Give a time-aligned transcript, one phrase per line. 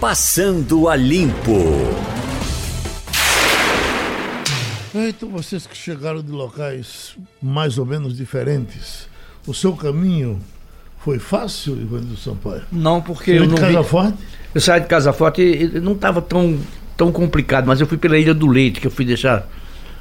[0.00, 1.58] Passando a Limpo.
[4.94, 9.08] Então, vocês que chegaram de locais mais ou menos diferentes,
[9.46, 10.38] o seu caminho
[10.98, 12.62] foi fácil, Ivanildo Sampaio?
[12.70, 13.88] Não, porque Você eu não de Casa vi...
[13.88, 14.18] Forte?
[14.54, 16.58] Eu saí de Casa Forte e não estava tão,
[16.96, 19.46] tão complicado, mas eu fui pela Ilha do Leite, que eu fui deixar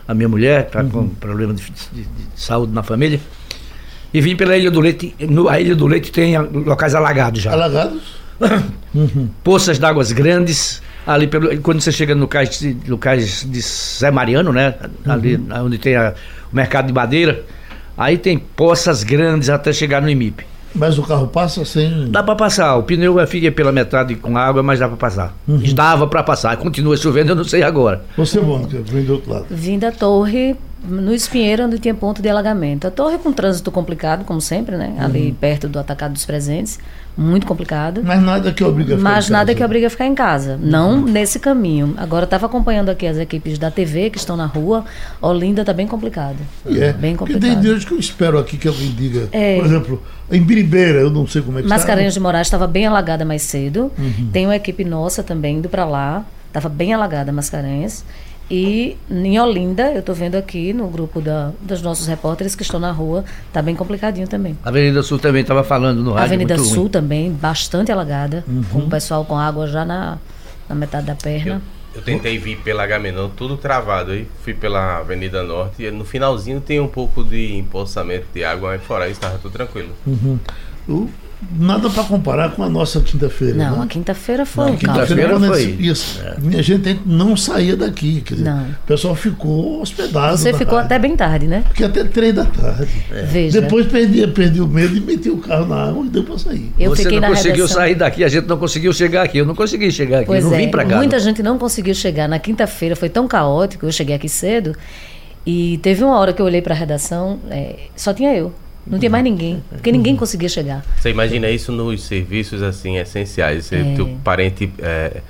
[0.07, 3.20] a minha mulher, tá com problema de, de- de saúde na família.
[4.14, 5.14] E vim pela Ilha do Leite.
[5.20, 7.52] No, a Ilha do Leite tem locais alagados já.
[7.52, 8.02] Alagados?
[9.43, 10.81] Poças d'águas grandes.
[11.05, 14.75] Ali pelo, quando você chega no cais de, no cais de Zé Mariano, né?
[15.05, 16.14] Ali onde tem a-
[16.51, 17.43] o mercado de madeira.
[17.97, 20.45] Aí tem poças grandes até chegar no IMIP.
[20.75, 22.11] Mas o carro passa sem.
[22.11, 22.75] Dá pra passar.
[22.75, 25.36] O pneu fica pela metade com água, mas dá pra passar.
[25.73, 26.57] Dava pra passar.
[26.57, 28.04] Continua chovendo, eu não sei agora.
[28.17, 29.45] Você, Mônica, vem do outro lado.
[29.50, 30.56] Vim da torre,
[30.87, 32.86] no Espinheiro, onde tinha ponto de alagamento.
[32.86, 34.94] A torre com trânsito complicado, como sempre, né?
[35.00, 36.78] Ali perto do atacado dos presentes.
[37.17, 38.02] Muito complicado.
[38.06, 39.58] Mas nada que obriga a ficar Mas em nada casa.
[39.58, 40.59] que obriga a ficar em casa.
[40.62, 41.95] Não nesse caminho.
[41.98, 44.86] Agora estava acompanhando aqui as equipes da TV que estão na rua.
[45.22, 46.38] Olinda está bem complicado.
[46.66, 46.94] É.
[46.94, 47.42] Bem Porque complicado.
[47.54, 49.30] tem dias que eu espero aqui que alguém diga.
[49.32, 49.56] É.
[49.58, 52.20] Por exemplo, em Biribeira, eu não sei como é que Mascarenhas está.
[52.20, 53.92] de Moraes estava bem alagada mais cedo.
[53.98, 54.30] Uhum.
[54.31, 56.24] Tem uma equipe nossa também indo para lá.
[56.48, 58.06] Estava bem alagada Mascarenhas.
[58.50, 62.80] E em Olinda, eu estou vendo aqui no grupo da, dos nossos repórteres que estão
[62.80, 64.58] na rua, está bem complicadinho também.
[64.64, 66.26] A Avenida Sul também estava falando no A rádio.
[66.28, 66.73] Avenida muito ruim.
[66.75, 68.64] Sul também, bastante alagada, Uhum.
[68.72, 70.18] com o pessoal com água já na,
[70.70, 71.62] na metade da perna.
[71.94, 74.28] Eu tentei vir pela Agamenon, tudo travado aí.
[74.44, 78.84] Fui pela Avenida Norte e no finalzinho tem um pouco de empoçamento de água, mas
[78.84, 79.90] fora isso tava tudo tranquilo.
[80.88, 81.09] Eu-
[81.60, 83.54] Nada para comparar com a nossa quinta-feira.
[83.56, 83.84] Não, né?
[83.84, 84.80] a quinta-feira foi um caos.
[85.08, 85.64] quinta-feira foi.
[85.80, 88.22] Isso, Minha gente não saía daqui.
[88.22, 88.64] Quer dizer, Não.
[88.64, 90.36] O pessoal ficou hospedado.
[90.36, 90.86] Você ficou rádio.
[90.88, 91.62] até bem tarde, né?
[91.68, 92.88] Porque até três da tarde.
[93.26, 93.62] Veja.
[93.62, 96.72] Depois perdi, perdi o medo e meti o carro na água e deu para sair.
[96.80, 97.78] eu Você fiquei não na conseguiu redação.
[97.82, 99.38] sair daqui, a gente não conseguiu chegar aqui.
[99.38, 100.98] Eu não consegui chegar aqui, Pois eu não é, vim pra cá.
[100.98, 102.28] muita gente não conseguiu chegar.
[102.28, 104.76] Na quinta-feira foi tão caótico, eu cheguei aqui cedo
[105.46, 108.52] e teve uma hora que eu olhei para a redação, é, só tinha eu.
[108.90, 110.84] Não tinha mais ninguém, porque ninguém conseguia chegar.
[110.98, 113.66] Você imagina isso nos serviços assim essenciais.
[113.66, 113.94] Você É.
[113.96, 115.22] teu parente é,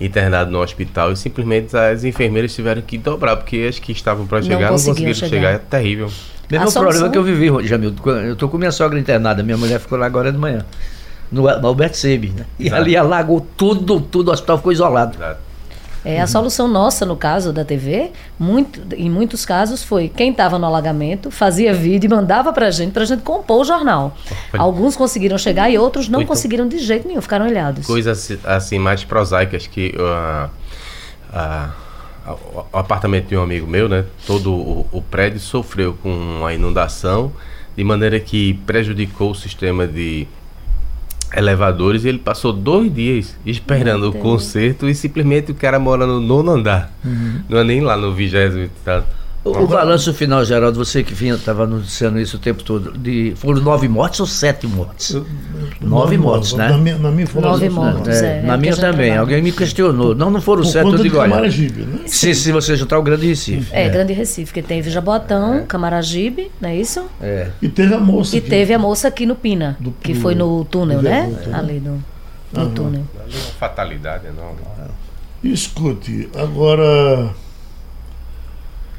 [0.00, 4.38] internado no hospital e simplesmente as enfermeiras tiveram que dobrar, porque as que estavam para
[4.40, 5.30] Não chegar não conseguiam conseguiram chegar.
[5.30, 5.54] chegar.
[5.54, 6.10] É terrível.
[6.50, 7.92] Mesmo A o problema solução- que eu vivi, Jamil.
[8.24, 10.64] Eu tô com minha sogra internada, minha mulher ficou lá agora de manhã.
[11.32, 12.44] No, no Alberto Sebe, né?
[12.58, 12.82] E Exato.
[12.82, 15.16] ali alagou tudo, tudo, o hospital ficou isolado.
[15.16, 15.40] Exato.
[16.06, 20.56] É, a solução nossa, no caso da TV, muito, em muitos casos, foi quem estava
[20.56, 24.16] no alagamento, fazia vídeo e mandava pra gente, pra gente compor o jornal.
[24.56, 27.84] Alguns conseguiram chegar e outros não então- conseguiram de jeito nenhum, ficaram ilhados.
[27.84, 30.48] Coisas assim mais prosaicas que ah,
[31.32, 31.70] ah,
[32.72, 34.04] o apartamento de um amigo meu, né?
[34.28, 37.32] Todo o, o prédio sofreu com a inundação
[37.76, 40.28] de maneira que prejudicou o sistema de
[41.36, 46.20] elevadores e ele passou dois dias esperando o conserto e simplesmente o cara mora no
[46.20, 46.90] nono andar.
[47.48, 49.04] Não é nem lá no vigésimo e tal.
[49.46, 53.60] O, o balanço final, Geraldo, você que estava anunciando isso o tempo todo, de, foram
[53.62, 55.16] nove mortes ou sete mortes?
[55.80, 56.68] Nove mortes, né?
[56.70, 58.26] Na minha, na minha informação, Nove são mortes, nove.
[58.26, 58.42] é.
[58.42, 58.92] na minha também.
[58.96, 59.20] trabalha.
[59.20, 60.14] Alguém me questionou.
[60.16, 61.30] Não, não foram Por sete, eu digo, olha.
[61.30, 62.00] Camaragibe, né?
[62.06, 63.68] Se, se você juntar o Grande Recife.
[63.72, 67.04] É, Grande Recife, que teve Jaboatão, Camaragibe, não é isso?
[67.20, 67.48] É.
[67.62, 70.34] E teve a moça E que- teve a moça aqui no Pina, Do- que foi
[70.34, 71.28] no túnel, né?
[71.46, 71.54] né?
[71.56, 72.02] Ali no,
[72.52, 73.02] no túnel.
[73.24, 74.58] Ali é uma fatalidade enorme.
[75.44, 77.30] Escute, agora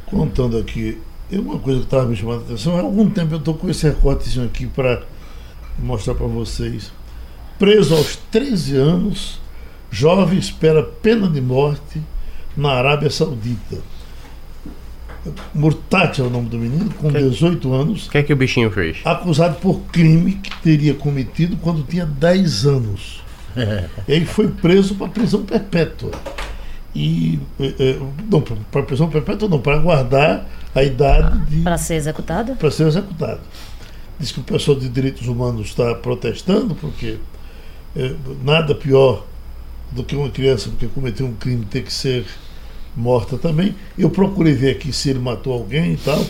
[0.10, 0.98] contando aqui,
[1.32, 3.70] é uma coisa que estava me chamando a atenção, há algum tempo eu estou com
[3.70, 5.04] esse recortezinho aqui para
[5.78, 6.92] mostrar para vocês.
[7.60, 9.40] Preso aos 13 anos,
[9.92, 12.02] jovem espera pena de morte
[12.56, 13.78] na Arábia Saudita.
[15.54, 18.72] Murtati é o nome do menino, com 18 anos, O que é que o bichinho
[18.72, 19.00] fez?
[19.04, 23.24] acusado por crime que teria cometido quando tinha 10 anos.
[24.08, 26.12] Ele foi preso para prisão perpétua.
[26.98, 27.40] E.
[27.60, 28.00] eh, eh,
[28.30, 31.62] não, para prisão perpétua não, para guardar a idade de.
[31.62, 32.56] Para ser executado?
[32.56, 33.40] para ser executado.
[34.20, 37.20] Diz que o pessoal de direitos humanos está protestando, porque
[37.96, 39.24] eh, nada pior
[39.92, 42.26] do que uma criança porque cometeu um crime ter que ser
[42.96, 43.76] morta também.
[43.96, 46.26] Eu procurei ver aqui se ele matou alguém e tal.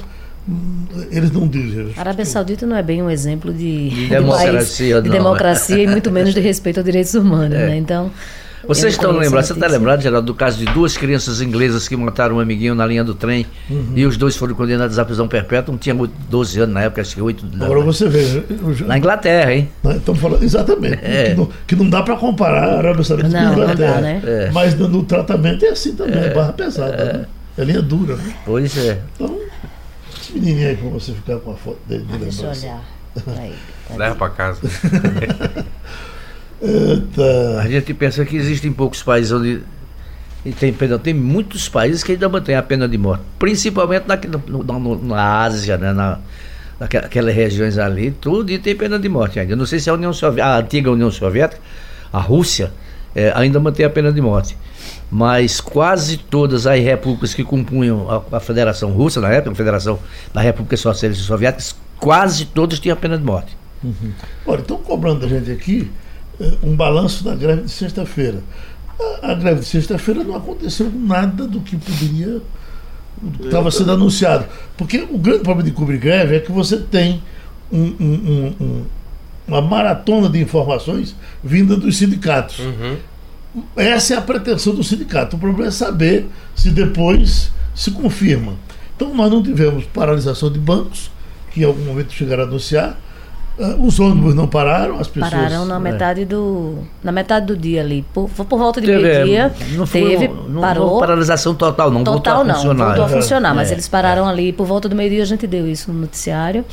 [1.10, 1.94] Eles não dizem.
[1.96, 5.16] A Arábia Saudita não é bem um exemplo de, de democracia, país, de né?
[5.18, 7.78] democracia e muito menos de respeito aos direitos humanos, né?
[7.78, 8.12] Então.
[8.68, 12.36] Vocês estão lembrados, você está lembrado, Geraldo, do caso de duas crianças inglesas que mataram
[12.36, 13.46] um amiguinho na linha do trem
[13.96, 15.74] e os dois foram condenados à prisão perpétua?
[15.74, 17.46] Um tinha 12 anos na época, acho que 8.
[17.62, 18.22] Agora você vê.
[18.24, 18.44] né,
[18.74, 19.70] já- Na Inglaterra, hein?
[19.84, 19.96] Né?
[19.98, 21.00] Estamos falando exatamente.
[21.02, 21.30] É.
[21.32, 23.94] Que, não, que não dá para comparar a Arábia Saudita Não, com a não Inglaterra.
[23.96, 24.22] dá, né?
[24.26, 24.52] É.
[24.52, 27.04] Mas no, no tratamento é assim também, é barra pesada.
[27.14, 27.26] Né?
[27.58, 28.16] É linha dura.
[28.18, 28.36] Né?
[28.46, 29.00] Pois é.
[29.16, 29.38] Então,
[30.22, 32.66] esse menininho aí para você ficar com a foto dele de Deixa eu lembrança.
[32.68, 32.82] olhar.
[33.42, 33.54] Aí,
[33.88, 34.00] cadê?
[34.00, 34.60] Leva pra casa.
[36.62, 37.62] Eita.
[37.62, 39.62] A gente pensa que existem poucos países onde.
[40.46, 43.24] E tem, perdão, tem muitos países que ainda mantêm a pena de morte.
[43.38, 44.18] Principalmente na,
[44.48, 45.92] no, na Ásia, né?
[45.92, 46.20] Na,
[46.80, 49.56] naquelas regiões ali, tudo e tem pena de morte ainda.
[49.56, 51.62] Não sei se a União Soviética, a antiga União Soviética,
[52.14, 52.72] a Rússia,
[53.16, 54.56] é, ainda mantém a pena de morte.
[55.10, 60.00] Mas quase todas as repúblicas que compunham a, a Federação Russa, na época, a Federação
[60.34, 63.58] da República Socialista Soviética, quase todas tinham a pena de morte.
[63.84, 64.12] Uhum.
[64.46, 65.90] Olha, estão cobrando a gente aqui
[66.64, 68.42] um balanço da greve de sexta-feira.
[69.00, 72.42] A, a, greve de sexta-feira não aconteceu nada do que poderia.
[73.44, 74.46] estava sendo anunciado.
[74.76, 77.22] Porque o grande problema de cobrir greve é que você tem
[77.72, 78.86] um, um, um,
[79.48, 82.60] uma maratona de informações vinda dos sindicatos.
[82.60, 82.98] Uhum.
[83.76, 85.36] Essa é a pretensão do sindicato.
[85.36, 88.56] O problema é saber se depois se confirma.
[88.96, 91.12] Então, nós não tivemos paralisação de bancos,
[91.52, 93.00] que em algum momento chegaram a anunciar.
[93.58, 95.34] Uh, os ônibus não pararam, as pessoas.
[95.34, 95.80] Pararam na é.
[95.80, 96.78] metade do.
[97.04, 98.06] Na metade do dia ali.
[98.14, 99.52] Por, por volta de meio-dia.
[99.72, 100.28] Não teve.
[100.28, 100.92] Não, parou.
[100.92, 102.04] Não paralisação total, não.
[102.04, 102.78] Total voltou a funcionar.
[102.78, 105.26] Não, voltou a funcionar, é, mas é, eles pararam ali por volta do meio-dia, a
[105.26, 106.64] gente deu isso no noticiário.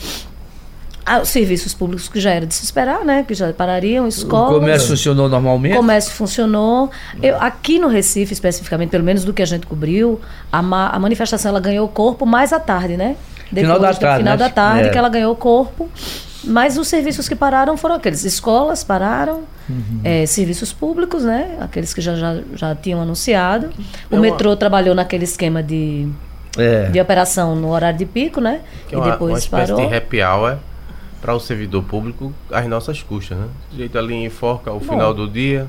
[1.06, 3.24] Ah, os serviços públicos que já era de se esperar, né?
[3.26, 4.56] Que já parariam, escolas.
[4.56, 5.72] O comércio funcionou normalmente?
[5.72, 6.90] O comércio funcionou.
[7.22, 10.20] Eu, aqui no Recife, especificamente, pelo menos do que a gente cobriu,
[10.50, 13.16] a, ma, a manifestação ela ganhou corpo mais à tarde, né?
[13.50, 14.18] Depois final da tarde.
[14.18, 14.38] final né?
[14.38, 14.90] da tarde, é.
[14.90, 15.90] que ela ganhou corpo.
[16.46, 18.24] Mas os serviços que pararam foram aqueles.
[18.24, 20.00] Escolas pararam, uhum.
[20.04, 21.56] é, serviços públicos, né?
[21.60, 23.70] Aqueles que já, já, já tinham anunciado.
[24.10, 24.56] O é metrô uma...
[24.56, 26.08] trabalhou naquele esquema de,
[26.58, 26.90] é.
[26.90, 28.60] de operação no horário de pico, né?
[28.88, 29.88] Que é e depois uma espécie parou.
[29.88, 30.58] de happy hour
[31.20, 33.46] para o servidor público às nossas custas, né?
[33.70, 35.66] De jeito ali enforca o Bom, final do dia.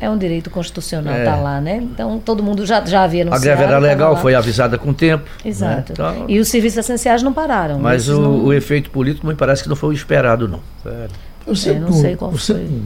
[0.00, 1.24] É um direito constitucional, é.
[1.24, 1.76] tá lá, né?
[1.76, 3.42] Então todo mundo já, já havia anunciado.
[3.42, 5.24] A greve era legal, foi avisada com tempo.
[5.44, 5.50] Né?
[5.50, 5.74] Exato.
[5.74, 5.84] Né?
[5.90, 7.78] Então, e os serviços essenciais não pararam.
[7.78, 8.44] Mas o, não...
[8.44, 10.60] o, efeito político me parece que não foi o esperado, não.
[10.82, 11.10] Sério.
[11.46, 12.82] Você, é, não sei qual você, foi.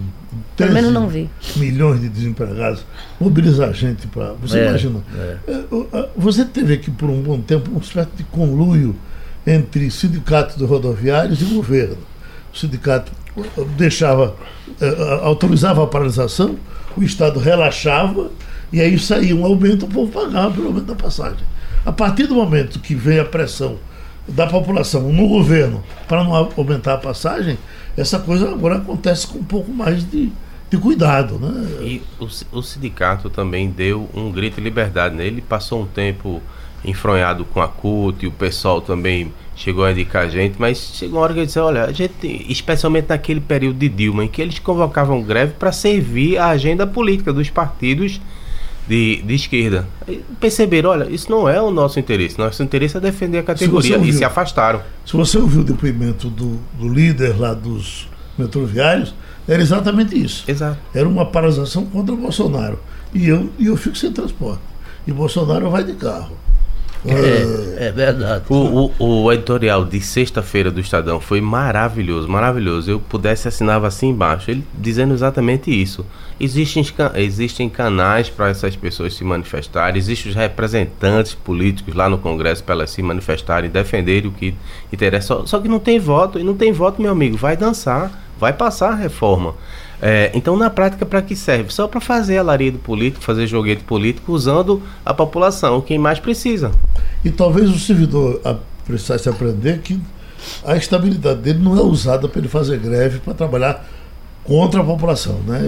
[0.57, 1.29] Pelo menos não vi.
[1.57, 2.85] Milhões de desempregados,
[3.21, 4.35] mobilizar gente para.
[4.35, 5.01] Você é, imagina.
[5.19, 5.37] É.
[5.49, 8.95] é você teve aqui por um bom tempo um certo de conluio
[9.47, 11.99] entre sindicato de rodoviários e governo.
[12.53, 13.13] O sindicato
[13.77, 14.37] deixava,
[14.81, 16.57] eh, autorizava a paralisação,
[16.97, 18.31] o Estado relaxava
[18.73, 21.45] e aí saía um aumento, o povo pagava pelo aumento da passagem.
[21.85, 23.77] A partir do momento que vem a pressão
[24.27, 27.59] da população no governo para não aumentar a passagem,
[27.97, 30.33] essa coisa agora acontece com um pouco mais de,
[30.71, 31.39] de cuidado.
[31.39, 31.83] Né?
[31.83, 35.15] E o, o sindicato também deu um grito de liberdade.
[35.15, 35.27] Né?
[35.27, 36.41] Ele passou um tempo
[36.85, 41.19] enfronhado com a CUT, e o pessoal também chegou a indicar a gente, mas chegou
[41.19, 44.41] uma hora que eu disse, olha, a gente, especialmente naquele período de Dilma, em que
[44.41, 48.21] eles convocavam greve para servir a agenda política dos partidos
[48.89, 49.87] de, de esquerda.
[50.09, 53.97] E perceberam, olha, isso não é o nosso interesse, nosso interesse é defender a categoria,
[53.97, 54.83] ouviu, e se afastaram.
[55.07, 59.15] Se você ouviu o depoimento do, do líder lá dos metroviários,
[59.47, 60.45] era exatamente isso.
[60.49, 60.79] Exato.
[60.95, 62.79] Era uma paralisação contra o Bolsonaro.
[63.15, 64.63] E eu, e eu fico sem transporte.
[65.07, 66.37] E Bolsonaro vai de carro.
[67.05, 68.45] É, é verdade.
[68.49, 72.91] O, o, o editorial de sexta-feira do Estadão foi maravilhoso, maravilhoso.
[72.91, 76.07] Eu pudesse assinava assim embaixo, ele dizendo exatamente isso.
[76.39, 76.85] Existem,
[77.17, 82.75] existem canais para essas pessoas se manifestarem, existem os representantes políticos lá no Congresso para
[82.77, 84.55] elas se manifestarem, defenderem o que
[84.93, 85.27] interessa.
[85.27, 88.53] Só, só que não tem voto, e não tem voto, meu amigo, vai dançar, vai
[88.53, 89.55] passar a reforma.
[90.05, 91.73] É, então, na prática, para que serve?
[91.73, 96.73] Só para fazer alarido político, fazer joguete político, usando a população, quem mais precisa.
[97.25, 98.41] E talvez o servidor
[98.85, 100.01] precisasse aprender que
[100.67, 103.87] a estabilidade dele não é usada para ele fazer greve, para trabalhar
[104.43, 105.61] contra a população, né?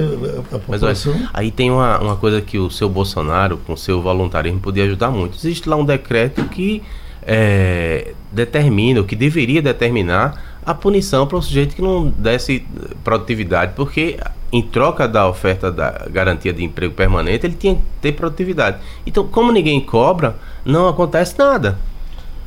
[0.50, 0.88] A população...
[0.88, 4.58] Mas olha, aí tem uma, uma coisa que o seu Bolsonaro, com o seu voluntarismo,
[4.58, 5.36] podia ajudar muito.
[5.36, 6.82] Existe lá um decreto que
[7.22, 12.64] é, determina, o que deveria determinar a punição para o sujeito que não desse
[13.02, 14.18] produtividade, porque
[14.52, 18.78] em troca da oferta da garantia de emprego permanente, ele tinha que ter produtividade.
[19.04, 21.76] Então, como ninguém cobra, não acontece nada.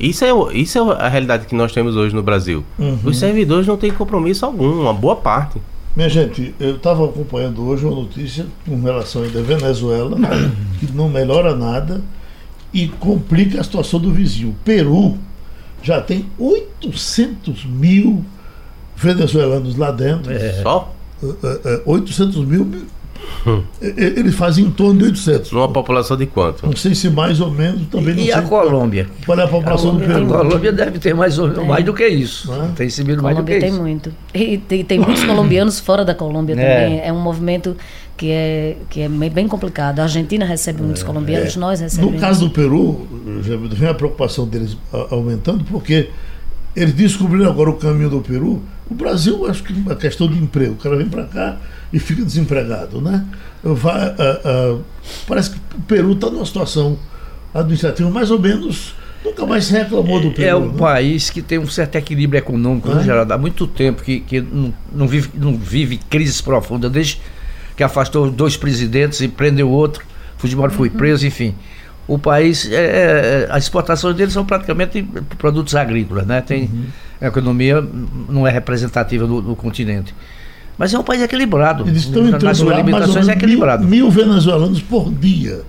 [0.00, 2.64] Isso é, isso é a realidade que nós temos hoje no Brasil.
[2.78, 2.98] Uhum.
[3.04, 5.60] Os servidores não têm compromisso algum, uma boa parte.
[5.94, 10.16] Minha gente, eu estava acompanhando hoje uma notícia com relação à Venezuela,
[10.78, 12.00] que não melhora nada
[12.72, 14.54] e complica a situação do vizinho.
[14.64, 15.18] Peru
[15.82, 18.24] já tem 800 mil
[18.96, 20.32] venezuelanos lá dentro.
[20.32, 20.62] É.
[20.62, 20.94] Só?
[21.84, 22.86] 800 é, é, mil.
[23.46, 23.62] Hum.
[23.80, 25.52] Eles fazem em torno de 800.
[25.52, 26.66] Numa população de quanto?
[26.66, 28.34] Não sei se mais ou menos, também não e sei.
[28.34, 29.06] a Colômbia?
[29.24, 30.34] Qual é a população a do Peru?
[30.34, 32.52] A Colômbia deve ter mais, ou, mais do que isso.
[32.52, 32.68] É?
[32.76, 33.80] Tem recebido mais do que tem isso.
[33.80, 34.12] muito.
[34.34, 36.56] E tem, tem muitos colombianos fora da Colômbia é.
[36.56, 37.00] também.
[37.04, 37.76] É um movimento
[38.16, 40.00] que é, que é bem complicado.
[40.00, 41.60] A Argentina recebe muitos é, colombianos, é.
[41.60, 42.14] nós recebemos.
[42.14, 43.06] No caso do Peru,
[43.72, 44.76] vem a preocupação deles
[45.10, 46.10] aumentando, porque
[46.78, 48.62] eles descobriram agora o caminho do Peru.
[48.90, 50.72] O Brasil, acho que é uma questão de emprego.
[50.72, 51.56] O cara vem para cá
[51.92, 53.24] e fica desempregado, né?
[53.62, 54.78] Vai, ah, ah,
[55.26, 56.98] parece que o Peru está numa situação
[57.52, 58.94] administrativa mais ou menos.
[59.24, 60.48] Nunca mais se reclamou do Peru.
[60.48, 60.78] É um né?
[60.78, 63.04] país que tem um certo equilíbrio econômico, né, É.
[63.04, 63.32] Geraldo?
[63.32, 67.20] Há muito tempo que, que não, não vive, não vive crises profundas, desde
[67.76, 70.04] que afastou dois presidentes e prendeu outro,
[70.38, 71.54] Fujimori foi preso, enfim.
[72.08, 76.40] O país, é, é, as exportações deles são praticamente produtos agrícolas, né?
[76.40, 76.70] Tem,
[77.20, 77.84] A economia
[78.28, 80.14] não é representativa do, do continente.
[80.78, 81.86] Mas é um país equilibrado.
[81.86, 83.84] Eles estão entrando Nas suas lá limitações é equilibrado.
[83.86, 85.60] mil, mil venezuelanos por dia.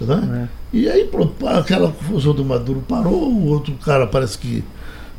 [0.00, 0.48] Né?
[0.74, 0.76] É.
[0.76, 4.62] E aí pronto, aquela confusão do Maduro parou, o outro cara parece que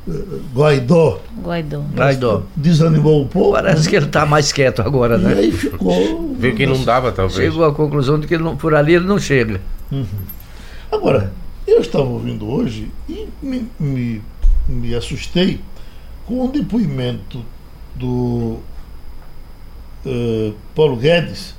[0.07, 0.13] eh,
[0.53, 1.81] Guaidó Guaidó.
[1.95, 2.43] Guaidó.
[2.55, 3.53] desanimou um pouco.
[3.53, 3.89] Parece né?
[3.89, 5.33] que ele está mais quieto agora, E né?
[5.33, 6.35] aí ficou.
[6.37, 7.35] Viu que não dava, talvez.
[7.37, 9.59] Chegou à conclusão de que ele não- por ali ele não chega.
[10.91, 11.31] Agora,
[11.67, 14.21] eu estava ouvindo hoje e me, me,
[14.67, 15.59] me assustei
[16.25, 17.43] com o depoimento
[17.95, 18.57] do
[20.05, 21.55] eh, Paulo Guedes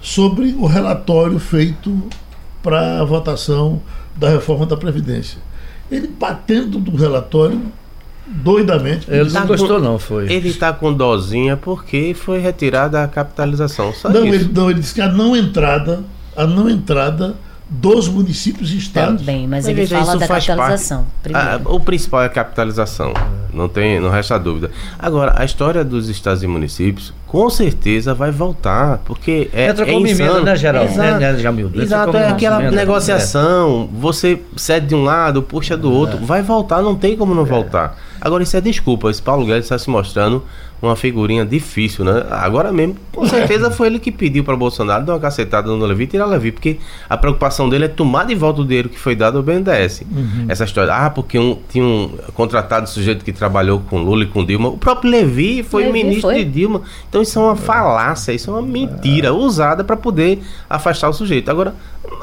[0.00, 1.96] sobre o relatório feito
[2.62, 3.80] para a votação
[4.16, 5.38] da reforma da Previdência.
[5.90, 7.60] Ele batendo do relatório
[8.26, 9.06] doidamente.
[9.10, 10.30] Ele Tá não com- gostou, não, foi.
[10.32, 13.92] Ele tá com dozinha porque foi retirada a capitalização.
[13.92, 14.34] Só Não, isso.
[14.34, 16.02] ele, não, ele disse que a não entrada,
[16.36, 17.34] a não entrada
[17.72, 19.20] dos municípios e estados.
[19.20, 21.06] Também, mas Mas ele veja, fala da capitalização.
[21.32, 23.14] Ah, o principal é a capitalização.
[23.52, 24.70] Não tem, não resta dúvida.
[24.98, 29.92] Agora, a história dos estados e municípios, com certeza vai voltar, porque é, Entra é
[29.92, 30.44] como emenda, insano.
[30.44, 30.92] né, Geraldo?
[30.92, 31.20] Exato.
[31.20, 31.70] Né, né, Jamil?
[31.74, 32.76] Exato, é aquela emenda.
[32.76, 33.88] negociação.
[33.98, 36.18] Você cede de um lado, puxa do outro.
[36.18, 37.96] Vai voltar, não tem como não voltar.
[38.20, 39.10] Agora, isso é desculpa.
[39.10, 40.44] Esse Paulo Guedes está se mostrando
[40.82, 42.26] uma figurinha difícil, né?
[42.28, 46.04] Agora mesmo, com certeza foi ele que pediu para Bolsonaro dar uma cacetada no Levi
[46.04, 49.14] e tirar Levi, porque a preocupação dele é tomar de volta o dinheiro que foi
[49.14, 50.02] dado ao BNDES.
[50.48, 54.44] Essa história, ah, porque um, tinha um contratado sujeito que trabalhou com Lula e com
[54.44, 54.70] Dilma.
[54.70, 56.44] O próprio Levi foi Levi ministro foi.
[56.44, 56.82] de Dilma.
[57.08, 61.48] Então isso é uma falácia, isso é uma mentira usada para poder afastar o sujeito.
[61.48, 61.74] Agora,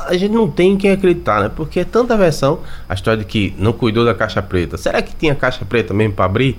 [0.06, 1.51] a gente não tem quem acreditar, né?
[1.56, 4.75] Porque é tanta versão, a história de que não cuidou da caixa preta.
[4.75, 6.58] Será que tinha caixa preta mesmo para abrir?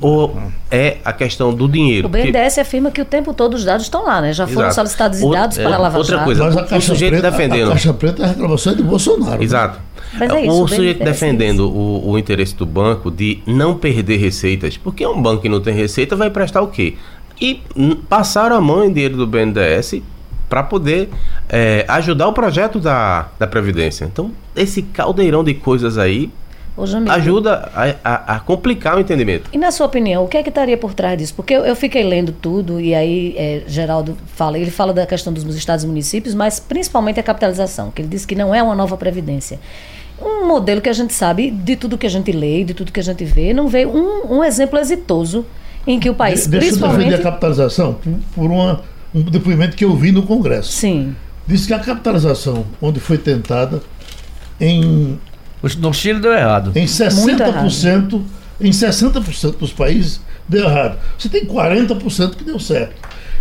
[0.00, 0.36] Ou
[0.70, 2.08] é a questão do dinheiro?
[2.08, 4.32] O Porque- BNDES afirma que o tempo todo os dados estão lá, né?
[4.32, 4.74] Já foram Exato.
[4.74, 6.44] solicitados Outra- dados é, para a Lava outra coisa.
[6.44, 7.68] Mas a o Caixa sujeito Preta, defendendo.
[7.68, 9.38] A Caixa Preta, a reclamação é de Bolsonaro.
[9.38, 9.44] né?
[9.44, 9.78] Exato.
[10.14, 14.16] Mas é isso, o sujeito BNDES defendendo o, o interesse do banco de não perder
[14.18, 16.94] receitas, porque um banco que não tem receita vai prestar o quê?
[17.40, 17.60] E
[18.08, 19.96] passaram a mão em dinheiro do BNDES
[20.48, 21.08] para poder
[21.48, 24.04] é, ajudar o projeto da, da Previdência.
[24.04, 26.30] Então, esse caldeirão de coisas aí
[27.08, 29.48] ajuda a, a- a complicar o entendimento.
[29.52, 31.32] E na sua opinião, o que é que estaria por trás disso?
[31.34, 35.32] Porque eu, eu fiquei lendo tudo e aí é, Geraldo fala, ele fala da questão
[35.32, 38.74] dos estados e municípios, mas principalmente a capitalização, que ele diz que não é uma
[38.74, 39.58] nova previdência.
[40.20, 43.00] Um modelo que a gente sabe, de tudo que a gente lê, de tudo que
[43.00, 45.44] a gente vê, não veio um, um exemplo exitoso
[45.86, 47.20] em que o país, De- Deixa eu defender principalmente...
[47.20, 48.80] a capitalização por, por uma-
[49.14, 50.72] um depoimento que eu vi no Congresso.
[50.72, 51.14] Sim,
[51.46, 53.82] Diz que a capitalização, onde foi tentada,
[54.60, 55.18] em,
[55.78, 56.72] No Chile deu errado.
[56.74, 58.22] em Muito 60%,
[58.60, 60.98] em 60% dos países deu errado.
[61.18, 62.94] Você tem 40% que deu certo.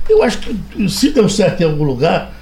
[0.09, 2.33] Eu acho que se deu certo em algum lugar,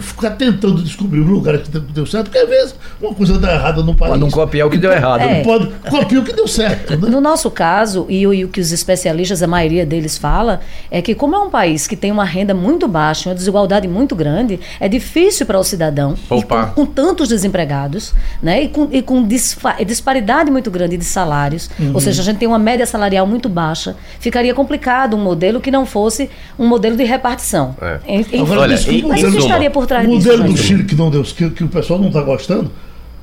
[0.00, 3.82] ficar tentando descobrir um lugar que deu certo, porque às vezes uma coisa dá errada
[3.82, 4.10] no país.
[4.10, 5.20] Para não copiar o que deu errado.
[5.22, 5.26] É.
[5.26, 5.42] né?
[5.44, 7.08] Pode copiar o que deu certo, né?
[7.08, 11.00] No nosso caso, e o, e o que os especialistas, a maioria deles fala, é
[11.02, 14.60] que como é um país que tem uma renda muito baixa, uma desigualdade muito grande,
[14.80, 16.42] é difícil para o cidadão, com,
[16.74, 22.00] com tantos desempregados, né, e com, e com disfa- disparidade muito grande de salários, ou
[22.00, 25.84] seja, a gente tem uma média salarial muito baixa, ficaria complicado um modelo que não
[25.86, 27.74] fosse um modelo de repartição.
[27.80, 27.98] É.
[28.06, 30.28] En- Enfim, Agora, Olha, mas o estaria por trás O disso?
[30.28, 30.68] modelo do Jair?
[30.68, 32.70] Chile que não deu, que, que o pessoal não está gostando,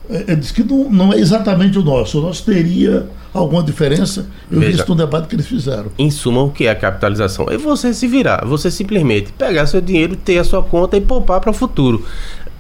[0.10, 2.20] é, é, diz que não, não é exatamente o nosso.
[2.20, 4.28] O nosso teria alguma diferença.
[4.52, 4.82] Eu vi Veja.
[4.82, 5.92] isso no debate que eles fizeram.
[5.98, 7.48] Em suma, o que é a capitalização?
[7.50, 11.40] É você se virar, você simplesmente pegar seu dinheiro, ter a sua conta e poupar
[11.40, 12.06] para o futuro.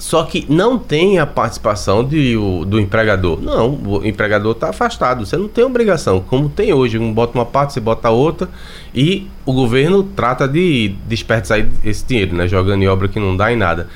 [0.01, 3.39] Só que não tem a participação de, o- do empregador.
[3.39, 5.24] Não, o empregador está afastado.
[5.24, 6.20] Você não tem obrigação.
[6.27, 8.50] Como tem hoje, um bota uma parte, você bota outra.
[8.96, 12.48] E o governo trata de desperdiçar esse dinheiro, né?
[12.48, 13.89] Jogando em obra que não dá em nada.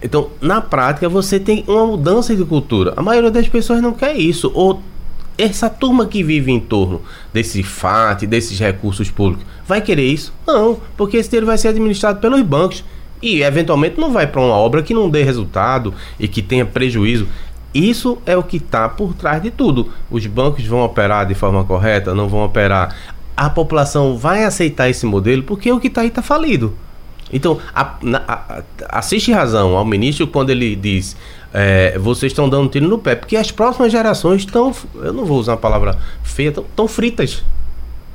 [0.00, 2.94] Então, na prática, você tem uma mudança de cultura.
[2.96, 4.52] A maioria das pessoas não quer isso.
[4.54, 4.80] Ou
[5.36, 10.32] essa turma que vive em torno desse FAT, desses recursos públicos, vai querer isso?
[10.46, 12.84] Não, porque esse dinheiro vai ser administrado pelos bancos
[13.22, 17.28] e eventualmente não vai para uma obra que não dê resultado e que tenha prejuízo.
[17.74, 19.90] Isso é o que está por trás de tudo.
[20.10, 22.96] Os bancos vão operar de forma correta, não vão operar.
[23.36, 26.74] A população vai aceitar esse modelo porque o que está aí está falido.
[27.32, 31.14] Então, a, na, a, assiste razão ao ministro quando ele diz
[31.52, 35.38] é, vocês estão dando tiro no pé, porque as próximas gerações estão, eu não vou
[35.38, 37.44] usar uma palavra feia, estão fritas.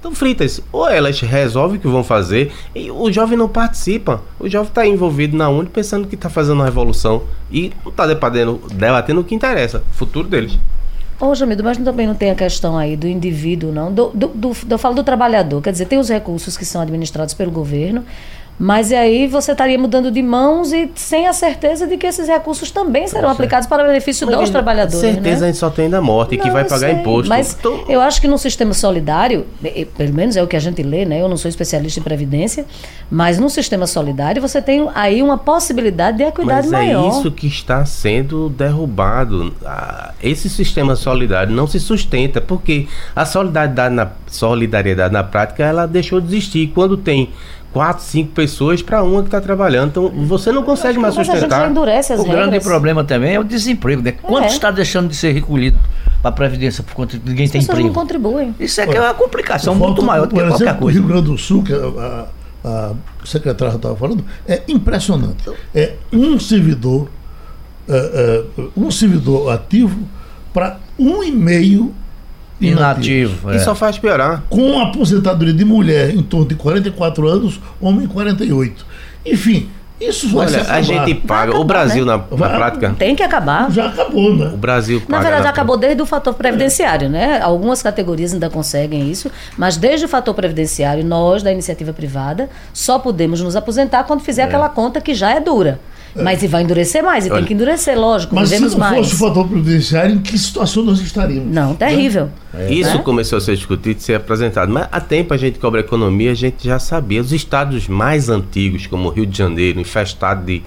[0.04, 0.60] Estão fritas.
[0.70, 4.22] Ou elas resolvem o que vão fazer e o jovem não participa.
[4.38, 8.06] O jovem está envolvido na UNE pensando que está fazendo uma revolução e não está
[8.06, 10.60] debatendo, debatendo o que interessa, o futuro deles.
[11.22, 13.94] Ô, Jamido, mas também não tem a questão aí do indivíduo, não.
[13.94, 15.62] Do, do, do, eu falo do trabalhador.
[15.62, 18.04] Quer dizer, tem os recursos que são administrados pelo governo,
[18.58, 22.28] mas e aí você estaria mudando de mãos e sem a certeza de que esses
[22.28, 25.00] recursos também serão aplicados para o benefício dos trabalhadores.
[25.00, 25.48] Certeza né?
[25.48, 27.30] a gente só tem da morte, Não, que vai pagar sei, imposto.
[27.30, 29.46] Mas Então, eu acho que no sistema solidário,
[29.98, 31.22] pelo menos é o que a gente lê, né?
[31.22, 32.66] Eu não sou especialista em previdência,
[33.10, 37.06] mas no sistema solidário você tem aí uma possibilidade de equidade Mas maior.
[37.06, 39.54] é isso que está sendo derrubado.
[39.66, 45.88] Ah, Esse sistema solidário não se sustenta, porque a solidariedade na, solidariedade na prática ela
[45.88, 46.72] deixou de existir.
[46.74, 47.30] Quando tem
[47.74, 51.70] quatro, cinco pessoas para uma que está trabalhando, então você não consegue mais Mas sustentar.
[51.70, 52.48] endurece as O regras.
[52.48, 54.12] grande problema também é o desemprego, né?
[54.12, 54.48] Quanto É.
[54.48, 55.78] está deixando de ser recolhido
[56.22, 58.00] para a Previdência por conta de ninguém As tem pessoas não emprego?
[58.00, 58.56] contribuem.
[58.60, 61.00] Isso é que é uma complicação muito maior do que qualquer exemplo, coisa.
[61.00, 62.28] O Rio Grande do Sul, que a,
[62.64, 62.94] a, a
[63.26, 65.44] secretária estava falando, é impressionante.
[65.74, 67.10] É um servidor,
[67.90, 70.00] é, é, um servidor ativo
[70.54, 71.94] para um e meio
[72.68, 73.34] inativo.
[73.34, 73.52] Inativo.
[73.52, 73.60] E é.
[73.60, 74.44] só faz piorar.
[74.50, 78.86] Com a aposentadoria de mulher em torno de 44 anos, homem 48.
[79.26, 79.70] Enfim,
[80.02, 81.44] isso vai se Olha, a gente paga.
[81.52, 82.12] acabar, o Brasil, né?
[82.12, 83.72] na, na Vai- prática, Tem que acabar.
[83.72, 84.52] Já acabou, né?
[84.54, 85.12] o Brasil paga.
[85.14, 87.40] Na verdade, na- acabou desde o fator previdenciário, né?
[87.42, 93.00] Algumas categorias ainda conseguem isso, mas desde o fator previdenciário, nós, da iniciativa privada, só
[93.00, 95.80] podemos nos aposentar quando fizer aquela conta que já é dura.
[96.16, 98.98] Mas e vai endurecer mais, e tem Olha, que endurecer, lógico, Mas se não mais.
[98.98, 101.52] fosse o fator previdenciário, em que situação nós estaríamos?
[101.52, 102.30] Não, terrível.
[102.70, 103.04] Isso né?
[103.04, 104.72] começou a ser discutido e ser apresentado.
[104.72, 107.20] Mas há tempo a gente cobra economia, a gente já sabia.
[107.20, 110.62] Os estados mais antigos, como o Rio de Janeiro, infestado de,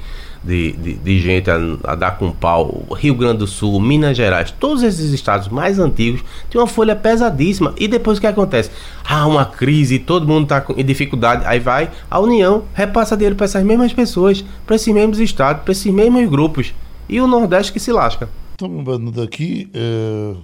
[0.47, 4.51] de, de, de gente a, a dar com pau, Rio Grande do Sul, Minas Gerais,
[4.51, 7.75] todos esses estados mais antigos têm uma folha pesadíssima.
[7.77, 8.71] E depois o que acontece?
[9.05, 11.43] Há uma crise, todo mundo está em dificuldade.
[11.47, 15.73] Aí vai, a União repassa dinheiro para essas mesmas pessoas, para esses mesmos estados, para
[15.73, 16.73] esses mesmos grupos.
[17.09, 18.29] E o Nordeste que se lasca.
[18.53, 20.35] Estamos lembrando daqui, é,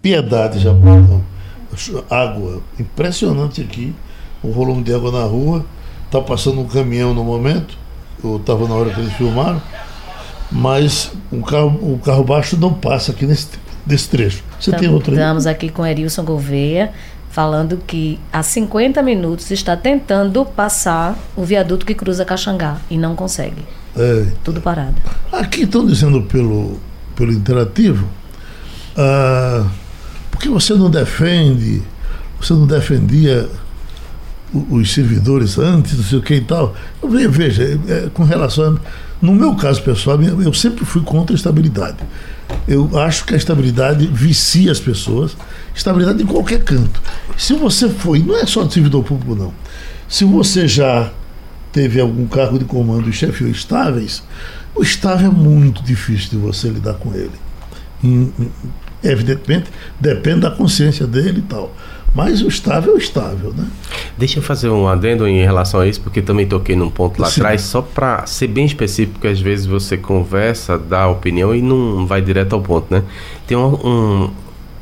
[0.00, 1.22] Piedade já não.
[2.08, 3.94] Água, impressionante aqui,
[4.42, 5.64] o volume de água na rua.
[6.06, 7.76] Está passando um caminhão no momento,
[8.22, 9.60] eu estava na hora que eles filmaram,
[10.50, 13.48] mas o carro, o carro baixo não passa aqui nesse,
[13.86, 14.42] nesse trecho.
[14.58, 15.18] Você tem outro aí?
[15.18, 16.92] Estamos aqui com Erilson Gouveia,
[17.30, 23.14] falando que há 50 minutos está tentando passar o viaduto que cruza Caxangá e não
[23.14, 23.62] consegue.
[23.96, 24.96] É, Tudo parado.
[25.30, 26.80] Aqui estão dizendo pelo,
[27.14, 28.06] pelo interativo,
[28.96, 29.66] ah,
[30.30, 31.82] porque você não defende,
[32.40, 33.48] você não defendia
[34.52, 36.74] os servidores antes, não sei o que e tal.
[37.02, 38.78] Eu ve- veja, é, é, com relação a,
[39.24, 41.96] no meu caso pessoal, eu sempre fui contra a estabilidade.
[42.66, 45.36] Eu acho que a estabilidade vicia as pessoas,
[45.74, 47.00] estabilidade em qualquer canto.
[47.36, 49.52] Se você foi, não é só de servidor público não.
[50.08, 51.10] Se você já
[51.72, 54.22] teve algum cargo de comando e chefiou estáveis,
[54.74, 57.30] o estável é muito difícil de você lidar com ele.
[58.02, 58.50] Em- em-
[59.04, 59.66] evidentemente,
[60.00, 61.74] depende da consciência dele e tal.
[62.14, 63.66] Mas o estável é o estável, né?
[64.16, 67.28] Deixa eu fazer um adendo em relação a isso, porque também toquei num ponto lá
[67.28, 67.40] Sim.
[67.40, 72.06] atrás, só para ser bem específico, porque às vezes você conversa, dá opinião e não
[72.06, 73.02] vai direto ao ponto, né?
[73.46, 74.30] Tem um, um,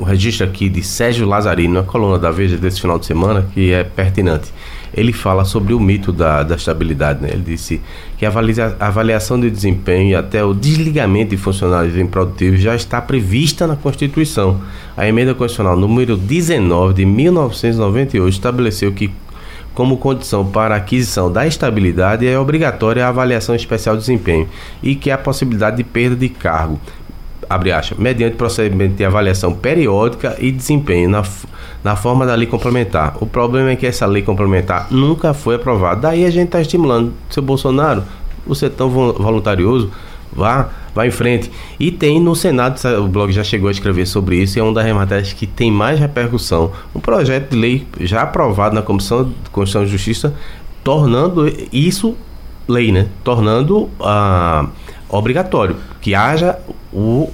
[0.00, 3.72] um registro aqui de Sérgio Lazarino, na coluna da Veja desse final de semana, que
[3.72, 4.52] é pertinente.
[4.94, 7.28] Ele fala sobre o mito da, da estabilidade, né?
[7.32, 7.80] Ele disse
[8.16, 12.74] que a avalia- a avaliação de desempenho e até o desligamento de funcionários improdutivos já
[12.74, 14.60] está prevista na Constituição.
[14.96, 19.10] A emenda constitucional número 19 de 1998 estabeleceu que
[19.74, 24.48] como condição para a aquisição da estabilidade é obrigatória a avaliação especial de desempenho
[24.82, 26.80] e que há possibilidade de perda de cargo,
[27.48, 31.22] abre aspas, mediante procedimento de avaliação periódica e desempenho na,
[31.84, 33.16] na forma da lei complementar.
[33.20, 36.02] O problema é que essa lei complementar nunca foi aprovada.
[36.02, 38.02] Daí a gente está estimulando, seu Bolsonaro,
[38.46, 39.90] você é tão vo- voluntarioso,
[40.32, 41.50] vá, vá em frente.
[41.78, 44.72] E tem no Senado, o blog já chegou a escrever sobre isso, e é uma
[44.72, 46.72] das matérias que tem mais repercussão.
[46.94, 50.34] Um projeto de lei já aprovado na Comissão de Constituição e Justiça,
[50.84, 52.16] tornando isso
[52.68, 53.06] lei, né?
[53.24, 54.66] Tornando ah,
[55.08, 56.58] obrigatório que haja
[56.92, 57.30] o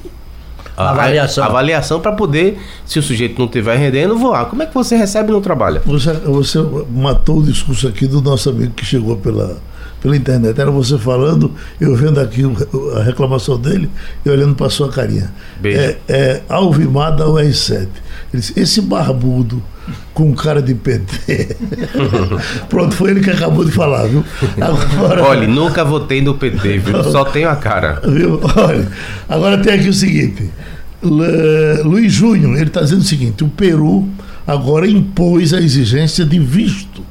[0.77, 1.45] a Avaliação.
[1.45, 4.47] a avaliação para poder, se o sujeito não estiver rendendo, voar.
[4.47, 5.83] Como é que você recebe e não trabalha?
[5.85, 6.59] Você, você
[6.91, 9.59] matou o discurso aqui do nosso amigo que chegou pela,
[10.01, 10.59] pela internet.
[10.59, 12.43] Era você falando, eu vendo aqui
[12.97, 13.91] a reclamação dele
[14.25, 15.33] e olhando para sua carinha.
[15.61, 15.79] Beijo.
[15.79, 17.73] É, é Alvimar da UR7.
[17.73, 17.89] Ele
[18.33, 19.63] disse, esse barbudo
[20.15, 21.57] com um cara de PT.
[22.69, 24.25] Pronto, foi ele que acabou de falar, viu?
[24.61, 27.05] Agora, Olha, nunca votei no PT, viu?
[27.05, 28.01] Só tenho a cara.
[28.07, 28.41] Viu?
[28.57, 28.89] Olha,
[29.29, 30.51] agora tem aqui o seguinte.
[31.03, 34.09] Luiz Júnior, ele está dizendo o seguinte: o Peru
[34.47, 37.03] agora impôs a exigência de visto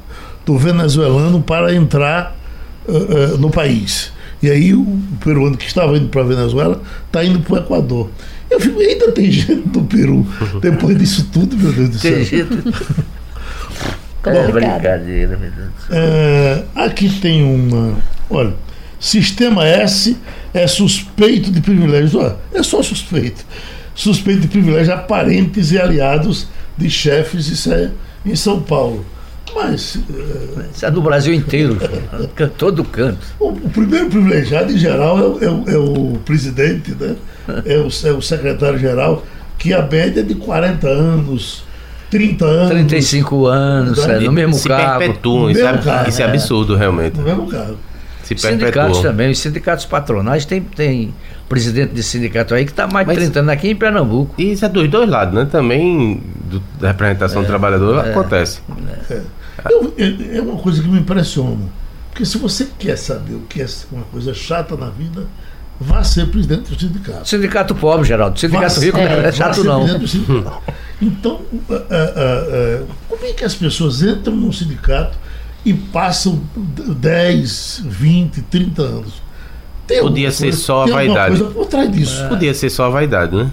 [0.44, 2.36] do venezuelano para entrar
[2.86, 4.12] uh, uh, no país.
[4.42, 8.10] E aí o peruano que estava indo para a Venezuela está indo para o Equador.
[8.52, 10.26] Eu fico, ainda tem gente do Peru
[10.60, 12.12] depois disso tudo, meu Deus do céu.
[12.12, 12.52] Tem gente.
[14.26, 15.96] é brincadeira, meu Deus do céu.
[15.96, 17.96] É, aqui tem uma.
[18.28, 18.54] Olha,
[19.00, 20.16] sistema S
[20.52, 22.14] é suspeito de privilégios.
[22.14, 23.44] Olha, é só suspeito.
[23.94, 27.90] Suspeito de privilégios a parentes e aliados de chefes, isso é
[28.24, 29.04] em São Paulo.
[29.54, 29.98] Mas.
[30.74, 31.78] Isso é do Brasil inteiro,
[32.56, 33.18] todo canto.
[33.38, 37.16] O, o, primeiro privilegiado, em geral, é, o, é é o presidente, né?
[37.64, 39.24] é, o, é o secretário-geral,
[39.58, 41.64] que a média é de 40 anos.
[42.10, 42.70] 30 anos.
[42.70, 44.98] 35 anos, é, no mesmo se cargo.
[44.98, 47.18] Perpetuam, isso, é, cargo, isso é absurdo, realmente.
[47.18, 47.78] No mesmo cargo.
[48.22, 51.12] Se sindicatos também, os sindicatos patronais tem, tem
[51.48, 54.34] presidente de sindicato aí que está mais de 30 anos aqui em Pernambuco.
[54.38, 55.46] E isso é dos dois lados, né?
[55.50, 58.60] Também do, da representação é, do trabalhador é, acontece.
[59.10, 59.20] É.
[59.70, 61.66] Eu, é uma coisa que me impressiona.
[62.10, 65.26] Porque se você quer saber o que é uma coisa chata na vida,
[65.80, 67.28] vá ser presidente do sindicato.
[67.28, 68.38] Sindicato pobre, Geraldo.
[68.38, 69.86] Sindicato rico é, não é chato, não.
[71.00, 75.18] Então, uh, uh, uh, como é que as pessoas entram num sindicato
[75.64, 79.22] e passam 10, 20, 30 anos?
[79.86, 81.36] Tem Podia ser coisa, só a vaidade.
[81.38, 82.28] Coisa por trás disso.
[82.28, 83.50] Podia ser só a vaidade, né?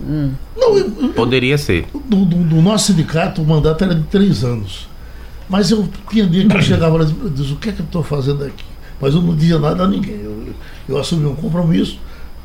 [0.00, 0.32] Hum.
[0.56, 1.86] Não, eu, Poderia ser.
[1.92, 4.88] Do, do, do, nosso sindicato, o mandato era de três anos.
[5.48, 7.84] Mas eu tinha dia que eu chegava lá e dizia, o que é que eu
[7.84, 8.64] estou fazendo aqui?
[9.00, 10.20] Mas eu não dizia nada a ninguém.
[10.22, 10.54] Eu,
[10.88, 11.98] eu assumi um compromisso,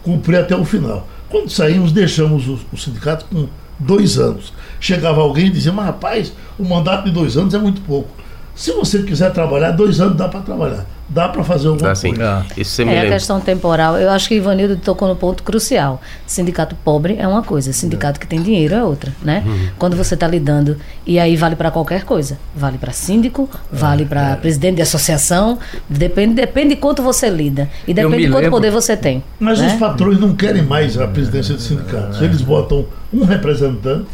[0.04, 1.08] cumpri até o final.
[1.30, 3.48] Quando saímos, deixamos o, o sindicato com
[3.80, 4.54] dois anos.
[4.80, 8.10] Chegava alguém e dizia, mas rapaz, o mandato de dois anos é muito pouco.
[8.62, 12.46] Se você quiser trabalhar, dois anos dá para trabalhar dá para fazer alguma assim, coisa.
[12.56, 13.98] Isso é a questão temporal.
[13.98, 16.02] Eu acho que Ivanildo tocou no ponto crucial.
[16.26, 19.44] Sindicato pobre é uma coisa, sindicato que tem dinheiro é outra, né?
[19.46, 19.68] Uhum.
[19.78, 24.32] Quando você está lidando e aí vale para qualquer coisa, vale para síndico, vale para
[24.32, 24.36] é.
[24.38, 28.52] presidente de associação, depende depende de quanto você lida e depende de quanto lembro.
[28.52, 29.22] poder você tem.
[29.38, 29.68] Mas né?
[29.68, 32.22] os patrões não querem mais a presidência de sindicatos.
[32.22, 34.08] Eles botam um representante.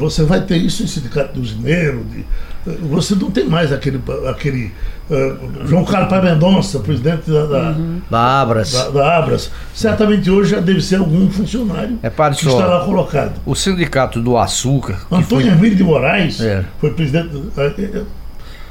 [0.00, 2.24] Você vai ter isso em sindicato do usineiro, de,
[2.64, 4.72] você não tem mais aquele, aquele
[5.10, 8.00] uh, João Carlos Pai Mendonça, presidente da, da, uhum.
[8.08, 8.72] da Abras.
[8.72, 9.50] Da, da, Abras.
[9.74, 13.40] Certamente hoje já deve ser algum funcionário é, que está lá colocado.
[13.44, 15.00] O sindicato do açúcar.
[15.10, 15.58] Antônio foi...
[15.58, 16.64] Emílio de Moraes é.
[16.80, 17.34] foi presidente.
[17.34, 18.06] Uh,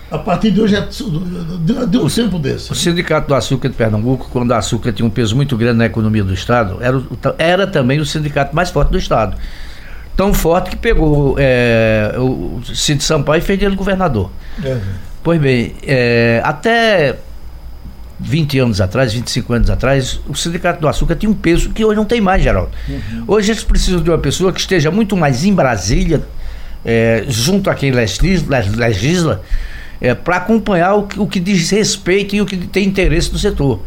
[0.09, 0.85] a partir de hoje é
[1.87, 2.69] deu um tempo desse.
[2.69, 5.85] O Sindicato do Açúcar de Pernambuco, quando o açúcar tinha um peso muito grande na
[5.85, 7.01] economia do Estado, era,
[7.37, 9.37] era também o sindicato mais forte do Estado
[10.21, 14.29] tão forte que pegou é, o Cid Sampaio e fez ele governador.
[14.63, 14.77] É.
[15.23, 17.15] Pois bem, é, até
[18.19, 21.95] 20 anos atrás, 25 anos atrás, o Sindicato do Açúcar tinha um peso que hoje
[21.95, 22.69] não tem mais, Geraldo.
[22.87, 23.23] Uhum.
[23.29, 26.21] Hoje eles precisam de uma pessoa que esteja muito mais em Brasília,
[26.85, 29.41] é, junto a quem legisla, legisla
[29.99, 33.81] é, para acompanhar o, o, que diz respeito e o que tem interesse do setor.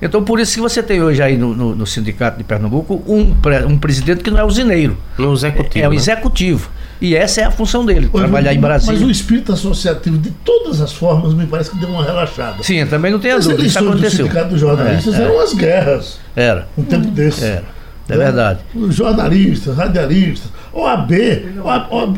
[0.00, 3.34] Então, por isso que você tem hoje aí no, no, no Sindicato de Pernambuco um,
[3.68, 4.96] um presidente que não é usineiro.
[5.18, 5.78] No executivo.
[5.78, 5.96] É, é o né?
[5.96, 6.70] executivo.
[7.00, 8.98] E essa é a função dele, trabalhar em Brasília.
[8.98, 12.62] Mas o espírito associativo, de todas as formas, me parece que deu uma relaxada.
[12.62, 13.62] Sim, também não tem a dúvida.
[13.62, 14.24] Isso aconteceu.
[14.24, 16.18] O Sindicato dos Jornalistas é, eram as guerras.
[16.34, 16.68] Era.
[16.76, 17.44] Um tempo desse.
[17.44, 17.78] Era.
[18.08, 18.60] É verdade.
[18.88, 21.12] Jornalistas, radialistas, OAB.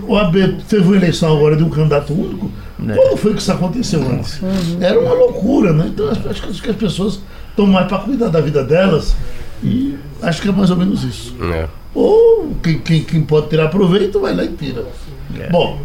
[0.07, 2.51] O AB teve uma eleição agora de um candidato único.
[2.89, 2.95] É.
[2.95, 4.41] Quando foi que isso aconteceu antes?
[4.81, 5.87] Era uma loucura, né?
[5.89, 9.17] Então acho que as pessoas estão mais para cuidar da vida delas.
[9.63, 11.37] E acho que é mais ou menos isso.
[11.53, 11.69] É.
[11.95, 14.87] Ou quem, quem, quem, pode tirar proveito vai lá e tira.
[15.39, 15.51] É.
[15.51, 15.81] Bom,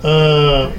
[0.00, 0.72] uh,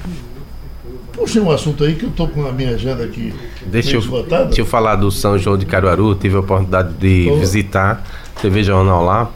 [1.13, 3.34] puxei um assunto aí que eu estou com a minha agenda aqui.
[3.65, 6.15] Deixa eu, deixa eu falar do São João de Caruaru.
[6.15, 7.38] Tive a oportunidade de oh.
[7.38, 8.04] visitar
[8.41, 9.32] TV Jornal lá.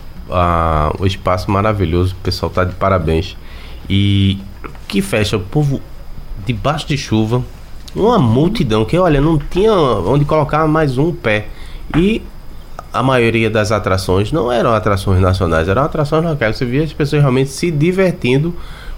[0.99, 2.15] O espaço maravilhoso.
[2.19, 3.35] O pessoal está de parabéns.
[3.89, 4.39] E
[4.87, 5.81] que festa, o povo
[6.45, 7.43] debaixo de chuva,
[7.95, 11.47] uma multidão que, olha, não tinha onde colocar mais um pé.
[11.95, 12.21] E
[12.93, 16.57] a maioria das atrações não eram atrações nacionais, eram atrações locais.
[16.57, 18.53] Você via as pessoas realmente se divertindo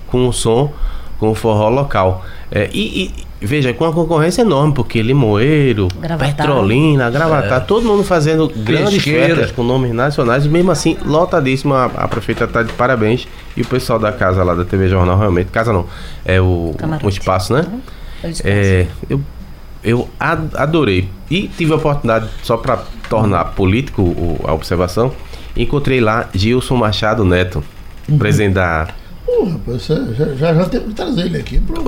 [0.08, 0.72] com o som,
[1.20, 2.26] com o forró local.
[2.52, 6.36] É, e, e, veja, com uma concorrência enorme, porque Limoeiro, Gravatar.
[6.36, 7.66] Petrolina, Gravatar, é.
[7.66, 11.92] todo mundo fazendo grandes festas com nomes nacionais, mesmo assim, lotadíssima.
[11.96, 13.28] A, a prefeita está de parabéns.
[13.56, 15.86] E o pessoal da casa lá da TV Jornal, realmente, casa não,
[16.26, 16.74] é o,
[17.04, 17.66] o espaço, né?
[17.72, 17.80] Uhum.
[18.44, 19.22] É, eu,
[19.84, 21.10] eu adorei.
[21.30, 25.12] E tive a oportunidade, só para tornar político a observação,
[25.56, 27.64] encontrei lá Gilson Machado Neto,
[28.10, 28.18] uhum.
[28.18, 28.88] presidente da
[29.26, 29.96] Pô, rapaz, já,
[30.36, 31.60] já, já temos que trazer ele aqui.
[31.60, 31.84] Pro...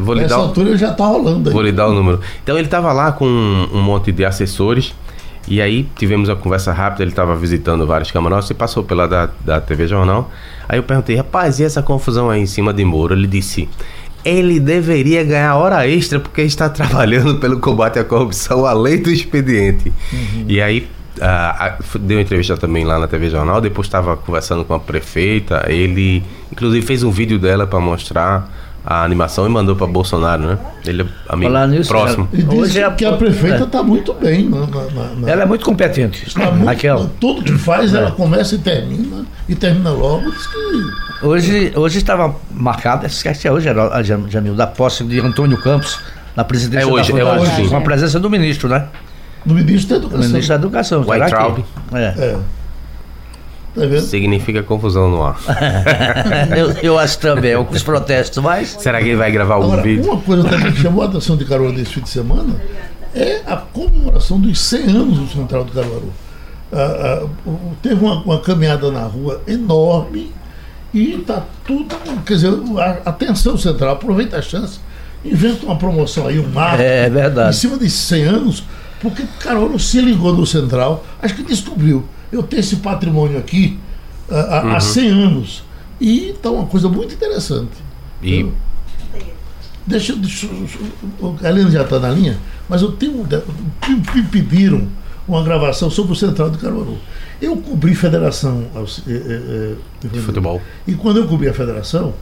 [0.00, 1.52] Vou lhe Nessa dar, o- altura ele já tá rolando aí.
[1.52, 2.20] vou lhe dar o número.
[2.42, 4.94] Então ele estava lá com um, um monte de assessores.
[5.48, 9.28] E aí tivemos uma conversa rápida, ele estava visitando vários camarotes e passou pela da,
[9.44, 10.30] da TV Jornal.
[10.68, 13.14] Aí eu perguntei, rapaz, e essa confusão aí em cima de Moro?
[13.14, 13.68] Ele disse,
[14.28, 19.92] ele deveria ganhar hora extra porque está trabalhando pelo combate à corrupção além do expediente.
[20.48, 20.88] E aí
[21.80, 26.22] f- deu entrevista também lá na TV Jornal, depois estava conversando com a prefeita, ele
[26.52, 28.50] inclusive fez um vídeo dela para mostrar
[28.84, 30.58] a animação e mandou para Bolsonaro, né?
[30.84, 32.28] Ele é amigo Falar nisso, próximo.
[32.32, 33.62] E disse Hoje é que a prefeita é.
[33.64, 34.48] está muito bem.
[34.48, 36.32] Na, na- na- Ela é muito competente.
[36.32, 37.98] tá muito- Raquel, Tudo que faz, É.
[37.98, 40.30] ela começa e termina, e termina logo.
[40.30, 44.66] Diz que hoje, hoje estava marcada, esquece que é hoje, Geraldo- ah, Jam- Jamil, da
[44.66, 45.98] posse de Antônio Campos
[46.34, 47.70] na presidência É hoje, da é hoje, Fundação, sim.
[47.70, 48.86] com a presença do ministro, né?
[49.44, 50.28] no ministro da O Educação.
[50.28, 51.04] ministro da Educação.
[51.04, 51.64] será que- Weintraub.
[51.94, 51.98] É.
[52.18, 52.36] É.
[53.74, 54.00] Tá vendo?
[54.00, 55.36] Significa confusão no ar.
[56.56, 58.68] eu, eu acho também, é com os protestos, mas.
[58.80, 60.10] Será que ele vai gravar algum Agora, vídeo?
[60.10, 62.56] uma coisa também que chamou a atenção de Caruaru nesse fim de semana
[63.14, 66.12] é a comemoração dos 100 anos do Central do Caruaru.
[66.72, 67.26] Ah, ah,
[67.82, 70.32] teve uma, uma caminhada na rua enorme
[70.94, 71.94] e está tudo.
[72.24, 74.78] Quer dizer, a, atenção Central, aproveita a chance,
[75.24, 76.82] inventa uma promoção aí, um marco.
[76.82, 77.56] É Em verdade.
[77.56, 78.64] cima desses 100 anos,
[79.00, 82.04] porque Caruaru se ligou no Central, acho que descobriu.
[82.32, 83.78] Eu tenho esse patrimônio aqui
[84.30, 84.76] ah, há- Uhum.
[84.76, 85.64] há 100 anos.
[86.00, 87.70] E está uma coisa muito interessante.
[88.22, 88.46] E
[89.86, 90.46] Deixa, deixa
[91.20, 92.36] o a Helena já está na linha,
[92.68, 93.24] mas eu tenho.
[94.14, 94.88] Me pediram
[95.26, 96.98] uma gravação sobre o Central de Caruaru.
[97.40, 99.74] Eu cobri federação eh, eh,
[100.08, 100.60] de futebol.
[100.86, 102.14] E quando eu cobri a federação,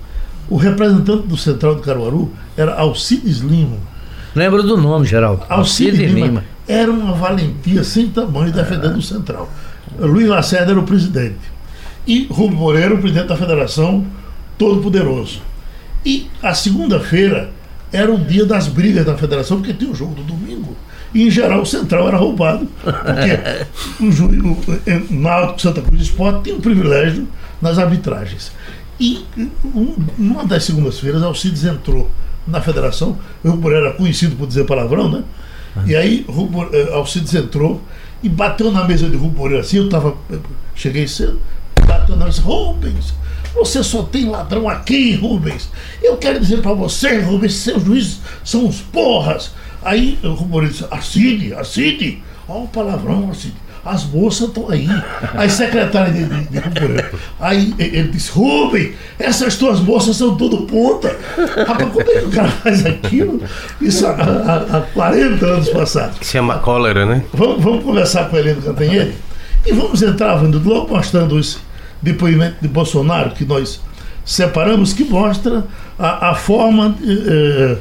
[0.49, 3.77] o representante do Central de Caruaru era Alcides Lima.
[4.35, 5.45] Lembro do nome, Geraldo.
[5.49, 6.45] Alcides Alcide Lima, Lima.
[6.67, 9.49] era uma valentia sem tamanho defendendo o Central.
[9.99, 11.55] Luiz Lacerda era o presidente.
[12.07, 14.05] E Rubem Moreira, o presidente da federação,
[14.59, 15.41] todo poderoso.
[16.05, 17.51] E a segunda-feira
[17.93, 20.77] era o dia das brigas da federação, porque tinha o jogo do domingo.
[21.15, 26.43] E, em geral, o Central era roubado, porque o, o, o Náutico Santa Cruz Esporte
[26.45, 27.29] tinha um privilégio
[27.63, 28.51] nas arbitragens.
[28.99, 29.25] E
[29.65, 32.11] um, uma das segundas-feiras, Alcides entrou
[32.47, 33.17] na federação.
[33.43, 35.23] O Moreira era conhecido por dizer palavrão, né?
[35.87, 37.83] E aí Rubem- eh, Alcides entrou
[38.23, 39.79] e bateu na mesa de Moreira assim.
[39.79, 40.37] Eu tava, eh,
[40.75, 41.41] cheguei cedo,
[41.87, 43.13] bateu na mesa, Rubens,
[43.55, 45.69] você só tem ladrão aqui, Rubens.
[46.03, 49.53] Eu quero dizer para você, Rubens, seus juízes são uns porras.
[49.85, 53.65] Aí o disse, Arcide, Arcide, olha o palavrão, Arcide.
[53.85, 54.89] As moças estão aí.
[55.35, 57.05] Aí, secretária de, de, de.
[57.39, 61.15] Aí eh, ele disse: Rubem, essas tuas moças são tudo puta.
[61.67, 63.43] Rapaz, como é que o cara faz aquilo?
[63.83, 66.17] Isso há, há, há 40 anos passados.
[66.23, 67.23] Se chama cólera, né?
[67.35, 69.13] Vamos, vamos conversar com a Helena Cantanhede
[69.67, 71.59] e vamos entrar, Wando, logo mostrando esse
[72.01, 73.81] depoimento de Bolsonaro que nós
[74.25, 75.67] separamos, que mostra
[75.99, 77.77] a, a forma eh,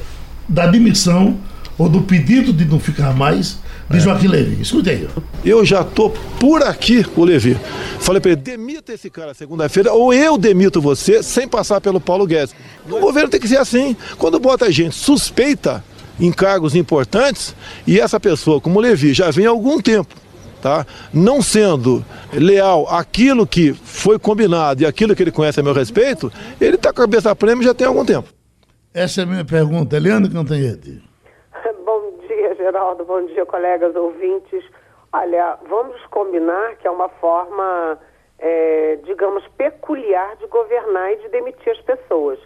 [0.47, 1.37] da demissão
[1.77, 3.59] ou do pedido de não ficar mais
[3.89, 4.61] de Joaquim Levy.
[4.61, 5.07] Escute aí.
[5.43, 6.09] Eu já tô
[6.39, 7.57] por aqui o Levi.
[7.99, 12.25] Falei para ele, demita esse cara segunda-feira ou eu demito você sem passar pelo Paulo
[12.25, 12.55] Guedes.
[12.89, 13.95] O governo tem que ser assim.
[14.17, 15.83] Quando bota gente suspeita
[16.19, 17.55] em cargos importantes
[17.87, 20.15] e essa pessoa, como o Levi, já vem há algum tempo,
[20.61, 20.85] tá?
[21.13, 26.31] Não sendo leal àquilo que foi combinado e aquilo que ele conhece a meu respeito,
[26.61, 28.29] ele tá com a cabeça prêmio já tem algum tempo.
[28.93, 29.97] Essa é a minha pergunta.
[29.97, 31.01] Eliane Cantanhede.
[32.63, 33.03] Geraldo.
[33.03, 34.63] Bom dia, colegas ouvintes.
[35.11, 37.99] Olha, vamos combinar que é uma forma,
[38.39, 42.39] é, digamos, peculiar de governar e de demitir as pessoas.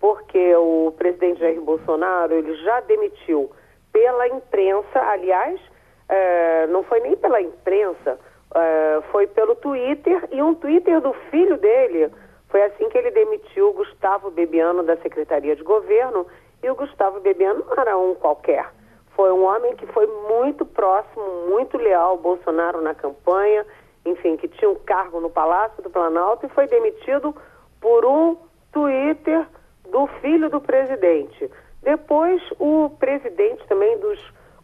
[0.00, 3.52] Porque o presidente Jair Bolsonaro, ele já demitiu
[3.92, 5.60] pela imprensa, aliás,
[6.08, 8.18] é, não foi nem pela imprensa,
[8.52, 12.10] é, foi pelo Twitter e um Twitter do filho dele.
[12.48, 16.26] Foi assim que ele demitiu o Gustavo Bebiano da Secretaria de Governo
[16.60, 18.79] e o Gustavo Bebiano não era um qualquer.
[19.20, 23.66] Foi um homem que foi muito próximo, muito leal ao Bolsonaro na campanha,
[24.06, 27.36] enfim, que tinha um cargo no Palácio do Planalto e foi demitido
[27.82, 28.38] por um
[28.72, 29.46] Twitter
[29.90, 31.50] do filho do presidente.
[31.82, 34.18] Depois, o presidente também dos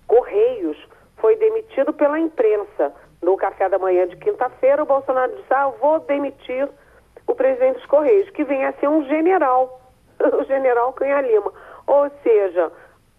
[0.07, 0.79] Correios
[1.19, 2.95] foi demitido pela imprensa.
[3.21, 6.67] No café da manhã de quinta-feira, o Bolsonaro disse: Ah, eu vou demitir
[7.27, 9.83] o presidente dos Correios, que vem a ser um general,
[10.19, 11.53] o general Canha Lima.
[11.87, 12.73] Ou seja,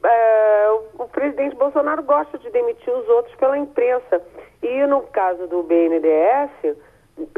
[0.03, 4.21] é, o presidente Bolsonaro gosta de demitir os outros pela imprensa.
[4.61, 6.77] E no caso do BNDES,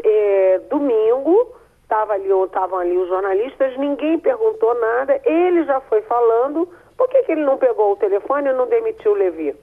[0.03, 1.55] é, domingo,
[1.87, 6.67] tava ali, estavam ali os jornalistas, ninguém perguntou nada, ele já foi falando,
[6.97, 9.55] por que, que ele não pegou o telefone e não demitiu o Levi?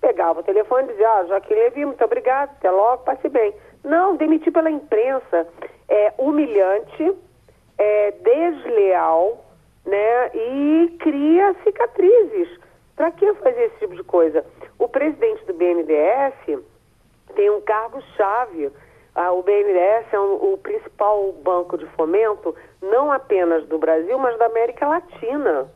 [0.00, 3.54] Pegava o telefone e dizia, ah, Joaquim Levi, muito obrigado, até logo, passe bem.
[3.82, 5.46] Não, demitir pela imprensa
[5.88, 7.16] é humilhante,
[7.78, 9.45] é desleal,
[9.86, 10.30] né?
[10.34, 12.48] E cria cicatrizes.
[12.96, 14.44] Para que fazer esse tipo de coisa?
[14.78, 16.64] O presidente do BNDES
[17.34, 18.70] tem um cargo-chave.
[19.14, 24.38] Ah, o BNDES é um, o principal banco de fomento, não apenas do Brasil, mas
[24.38, 25.70] da América Latina.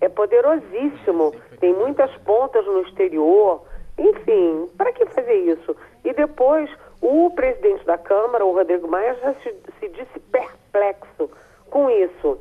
[0.00, 3.62] É poderosíssimo, tem muitas pontas no exterior.
[3.96, 5.76] Enfim, para que fazer isso?
[6.04, 6.68] E depois,
[7.00, 11.30] o presidente da Câmara, o Rodrigo Maia, já se, se disse perplexo
[11.70, 12.38] com isso.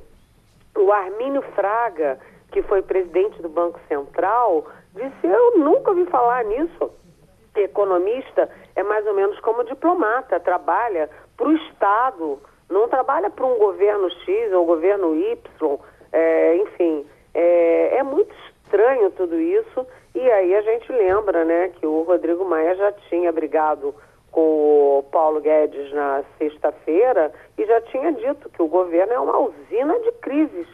[0.76, 2.20] O Armínio Fraga,
[2.52, 6.92] que foi presidente do Banco Central, disse: Eu nunca ouvi falar nisso.
[7.56, 13.58] Economista é mais ou menos como diplomata, trabalha para o Estado, não trabalha para um
[13.58, 15.80] governo X ou governo Y,
[16.14, 17.06] é, enfim.
[17.34, 19.86] É, é muito estranho tudo isso.
[20.16, 23.94] E aí a gente lembra né, que o Rodrigo Maia já tinha brigado
[24.32, 29.38] com o Paulo Guedes na sexta-feira e já tinha dito que o governo é uma
[29.40, 30.68] usina de crises.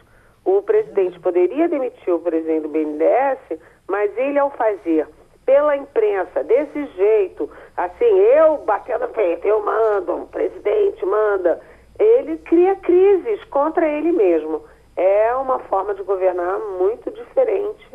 [0.44, 5.06] O presidente poderia demitir o presidente do BNDES, mas ele, ao fazer
[5.44, 11.58] pela imprensa desse jeito, assim, eu batendo feito, eu mando, o presidente manda,
[11.98, 14.62] ele cria crises contra ele mesmo.
[14.94, 17.86] É uma forma de governar muito diferente.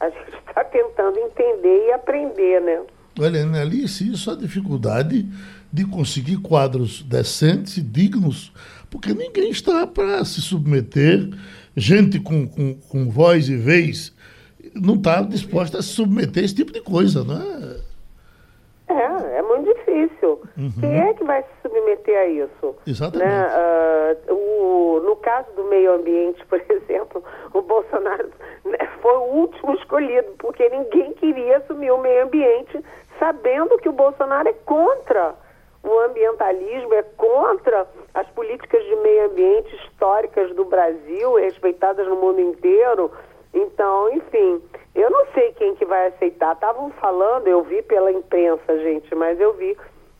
[0.00, 2.82] A gente está tentando entender e aprender, né?
[3.18, 5.28] Olha, Annelice, isso é a dificuldade
[5.72, 8.52] de conseguir quadros decentes e dignos,
[8.90, 11.28] porque ninguém está para se submeter,
[11.76, 14.14] gente com, com, com voz e vez
[14.74, 17.82] não está disposta a se submeter a esse tipo de coisa, não é?
[18.88, 20.42] É, é muito difícil.
[20.56, 20.70] Uhum.
[20.80, 22.76] Quem é que vai se submeter a isso?
[22.86, 23.28] Exatamente.
[23.28, 23.48] Né?
[24.28, 28.28] Uh, o, no caso do meio ambiente, por exemplo, o Bolsonaro
[28.64, 32.84] né, foi o último escolhido, porque ninguém queria assumir o meio ambiente,
[33.18, 35.34] sabendo que o Bolsonaro é contra
[35.82, 42.40] o ambientalismo, é contra as políticas de meio ambiente históricas do Brasil, respeitadas no mundo
[42.40, 43.10] inteiro.
[43.52, 44.62] Então, enfim,
[44.94, 46.54] eu não sei quem que vai aceitar.
[46.54, 49.76] Estavam falando, eu vi pela imprensa, gente, mas eu vi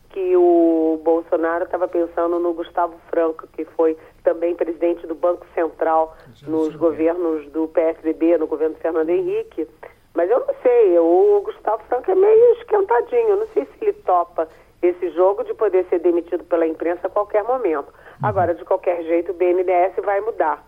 [0.09, 6.15] que o Bolsonaro estava pensando no Gustavo Franco, que foi também presidente do Banco Central
[6.43, 9.67] nos governos do PSDB, no governo Fernando Henrique.
[10.15, 13.93] Mas eu não sei, o Gustavo Franco é meio esquentadinho, eu não sei se ele
[14.05, 14.47] topa
[14.81, 17.91] esse jogo de poder ser demitido pela imprensa a qualquer momento.
[18.21, 20.63] Agora, de qualquer jeito, o BNDES vai mudar,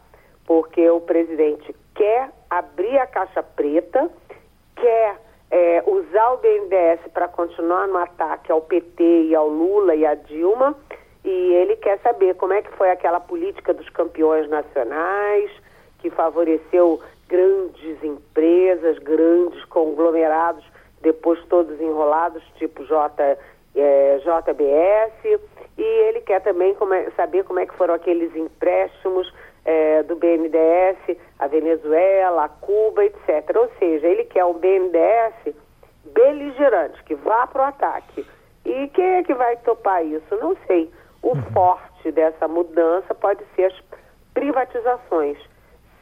[0.46, 4.10] porque o presidente quer abrir a caixa preta,
[4.76, 5.18] quer
[5.52, 10.16] é, usar o BNDES para continuar no ataque ao PT e ao Lula e à
[10.16, 10.76] Dilma,
[11.24, 15.52] e ele quer saber como é que foi aquela política dos campeões nacionais,
[16.00, 20.64] que favoreceu grandes empresas, grandes conglomerados,
[21.02, 23.38] depois todos enrolados, tipo J,
[23.76, 25.42] é, JBS,
[25.78, 29.32] e ele quer também como é, saber como é que foram aqueles empréstimos
[29.66, 33.56] é, do BNDES, a Venezuela, a Cuba, etc.
[33.56, 35.56] Ou seja, ele quer um BNDES
[36.06, 38.26] beligerante, que vá para o ataque.
[38.64, 40.36] E quem é que vai topar isso?
[40.38, 40.90] Não sei.
[41.22, 41.44] O uhum.
[41.54, 43.84] forte dessa mudança pode ser as
[44.34, 45.38] privatizações.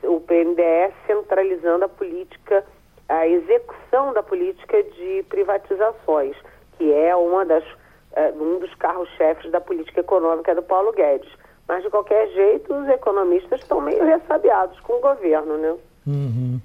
[0.04, 2.64] O BNDES centralizando a política,
[3.10, 6.36] a execução da política de privatizações,
[6.78, 11.32] que é uma das, uh, um dos carros-chefes da política econômica do Paulo Guedes.
[11.68, 15.76] Mas, de qualquer jeito, os economistas estão meio ressabiados com o governo, né?
[16.06, 16.60] Uhum.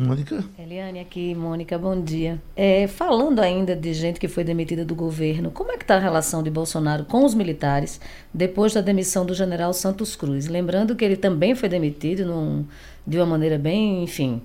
[0.00, 0.42] Mônica?
[0.58, 2.40] Eliane aqui, Mônica, bom dia.
[2.56, 6.00] É, falando ainda de gente que foi demitida do governo, como é que está a
[6.00, 8.00] relação de Bolsonaro com os militares
[8.32, 10.48] depois da demissão do general Santos Cruz?
[10.48, 12.64] Lembrando que ele também foi demitido num,
[13.06, 14.40] de uma maneira bem, enfim,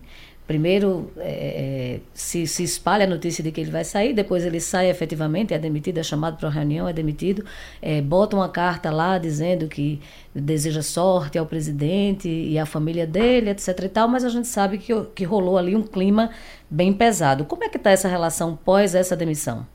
[0.48, 4.60] Primeiro é, é, se, se espalha a notícia de que ele vai sair, depois ele
[4.60, 7.44] sai efetivamente, é demitido, é chamado para uma reunião, é demitido,
[7.82, 10.00] é, bota uma carta lá dizendo que
[10.36, 14.78] deseja sorte ao presidente e à família dele, etc e tal, mas a gente sabe
[14.78, 16.30] que, que rolou ali um clima
[16.70, 17.46] bem pesado.
[17.46, 19.66] Como é que está essa relação pós essa demissão?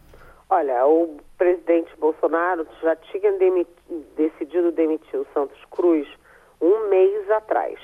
[0.49, 3.33] Olha, o presidente Bolsonaro já tinha
[4.17, 6.07] decidido demitir o Santos Cruz
[6.61, 7.79] um mês atrás,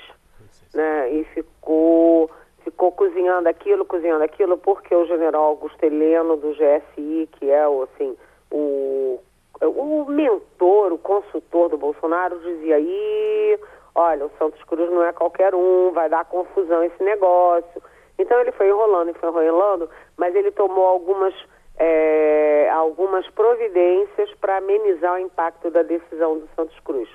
[0.73, 1.11] né?
[1.11, 2.29] E ficou
[2.67, 7.83] ficou cozinhando aquilo, cozinhando aquilo, porque o general Augusto Heleno do GSI, que é o,
[7.83, 8.17] assim,
[8.51, 9.21] o,
[9.61, 13.57] o mentor, o consultor do Bolsonaro, dizia aí,
[13.95, 17.81] olha, o Santos Cruz não é qualquer um, vai dar confusão esse negócio.
[18.19, 21.33] Então ele foi enrolando e foi enrolando, mas ele tomou algumas,
[21.77, 27.07] é, algumas providências para amenizar o impacto da decisão do Santos Cruz.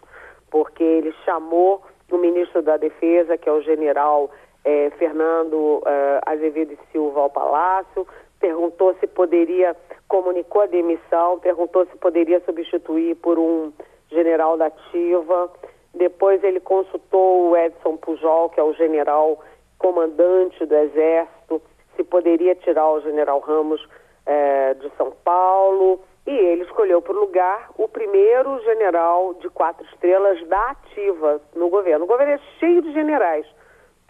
[0.50, 4.30] Porque ele chamou o ministro da Defesa, que é o general
[4.64, 8.06] é, Fernando é, Azevedo Silva ao Palácio,
[8.40, 9.76] perguntou se poderia,
[10.08, 13.72] comunicou a demissão, perguntou se poderia substituir por um
[14.10, 15.50] general da ativa.
[15.94, 19.40] Depois ele consultou o Edson Pujol, que é o general
[19.78, 21.62] comandante do Exército,
[21.96, 23.86] se poderia tirar o general Ramos
[24.26, 26.00] eh, de São Paulo.
[26.26, 32.04] E ele escolheu o lugar o primeiro general de quatro estrelas da ativa no governo.
[32.04, 33.44] O governo é cheio de generais,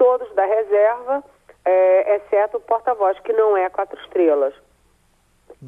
[0.03, 1.22] todos da reserva,
[1.64, 4.53] eh, exceto o porta-voz, que não é quatro estrelas.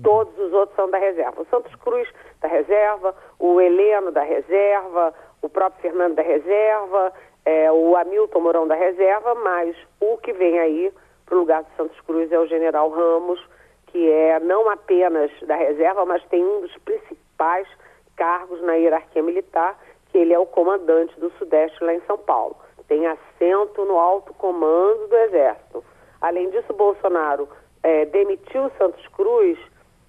[0.02, 1.42] Todos os outros são da reserva.
[1.42, 2.08] O Santos Cruz
[2.40, 7.12] da reserva, o Heleno da reserva, o próprio Fernando da reserva,
[7.44, 10.92] é, o Hamilton Mourão da reserva, mas o que vem aí
[11.24, 13.40] para o lugar do Santos Cruz é o General Ramos,
[13.86, 17.68] que é não apenas da reserva, mas tem um dos principais
[18.16, 19.78] cargos na hierarquia militar,
[20.10, 22.56] que ele é o comandante do Sudeste lá em São Paulo.
[22.88, 25.84] Tem assento no alto comando do Exército.
[26.20, 27.48] Além disso, Bolsonaro
[27.82, 29.58] é, demitiu Santos Cruz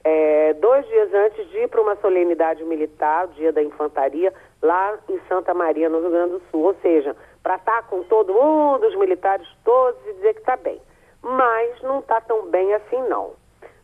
[0.05, 5.19] é, dois dias antes de ir para uma solenidade militar, dia da infantaria, lá em
[5.27, 6.61] Santa Maria, no Rio Grande do Sul.
[6.61, 10.55] Ou seja, para estar tá com todo mundo, os militares todos, e dizer que está
[10.57, 10.79] bem.
[11.23, 13.33] Mas não está tão bem assim, não.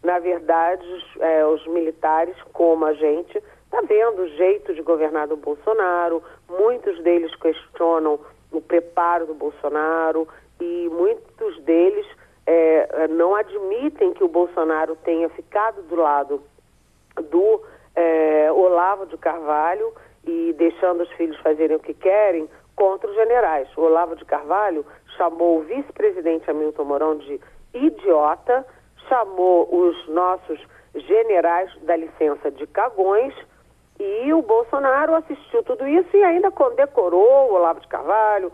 [0.04, 5.28] Na verdade, os, é, os militares, como a gente, está vendo o jeito de governar
[5.28, 8.20] do Bolsonaro, muitos deles questionam
[8.52, 10.28] o preparo do Bolsonaro
[10.60, 12.06] e muitos deles
[12.46, 16.42] é, não admitem que o Bolsonaro tenha ficado do lado
[17.30, 17.62] do
[17.96, 19.94] é, Olavo de Carvalho
[20.26, 23.68] e deixando os filhos fazerem o que querem contra os generais.
[23.78, 24.86] O Olavo de Carvalho
[25.18, 27.40] chamou o vice-presidente Hamilton Mourão de
[27.74, 28.66] idiota,
[29.08, 30.60] chamou os nossos
[30.96, 33.34] generais da licença de cagões
[34.02, 38.52] e o Bolsonaro assistiu tudo isso e ainda condecorou o Olavo de Carvalho,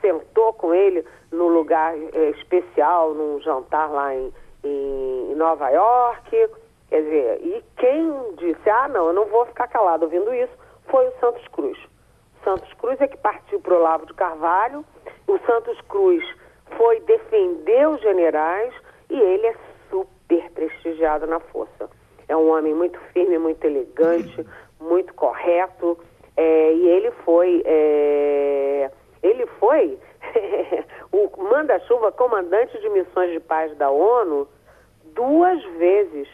[0.00, 4.32] sentou com ele no lugar eh, especial, num jantar lá em,
[4.64, 6.30] em, Nova York.
[6.88, 10.52] Quer dizer, e quem disse, ah, não, eu não vou ficar calado ouvindo isso,
[10.88, 11.78] foi o Santos Cruz.
[12.44, 14.84] Santos Cruz é que partiu para o Olavo de Carvalho,
[15.26, 16.24] o Santos Cruz
[16.76, 18.74] foi defender os generais
[19.08, 19.54] e ele é
[19.88, 21.88] super prestigiado na força.
[22.28, 24.46] É um homem muito firme, muito elegante,
[24.80, 25.98] muito correto,
[26.36, 28.90] é, e ele foi, é,
[29.22, 29.98] ele foi
[31.12, 34.48] o manda-chuva comandante de missões de paz da ONU
[35.14, 36.28] duas vezes.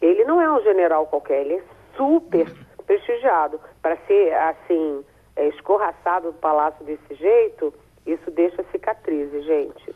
[0.00, 1.62] Ele não é um general qualquer, ele é
[1.96, 2.50] super
[2.86, 3.60] prestigiado.
[3.80, 5.04] Para ser, assim,
[5.36, 7.72] é, escorraçado do palácio desse jeito,
[8.06, 9.94] isso deixa cicatrizes, gente.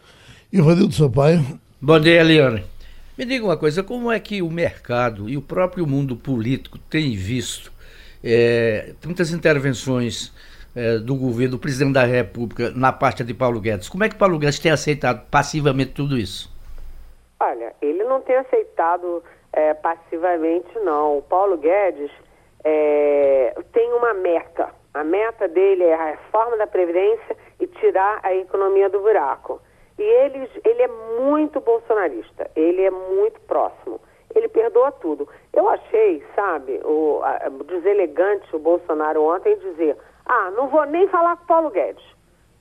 [0.52, 1.40] E o Rodrigo Sampaio?
[1.80, 2.64] Bom dia, Eliane.
[3.16, 7.16] Me diga uma coisa, como é que o mercado e o próprio mundo político têm
[7.16, 7.72] visto
[8.22, 10.32] é, muitas intervenções
[10.74, 13.88] é, do governo, do presidente da República, na parte de Paulo Guedes.
[13.88, 16.54] Como é que Paulo Guedes tem aceitado passivamente tudo isso?
[17.40, 21.18] Olha, ele não tem aceitado é, passivamente, não.
[21.18, 22.10] O Paulo Guedes
[22.64, 24.68] é, tem uma meta.
[24.92, 29.60] A meta dele é a reforma da Previdência e tirar a economia do buraco.
[29.98, 30.88] E ele, ele é
[31.20, 34.00] muito bolsonarista, ele é muito próximo.
[34.34, 35.28] Ele perdoa tudo.
[35.56, 39.96] Eu achei, sabe, o, a, deselegante o Bolsonaro ontem dizer:
[40.26, 42.04] ah, não vou nem falar com o Paulo Guedes.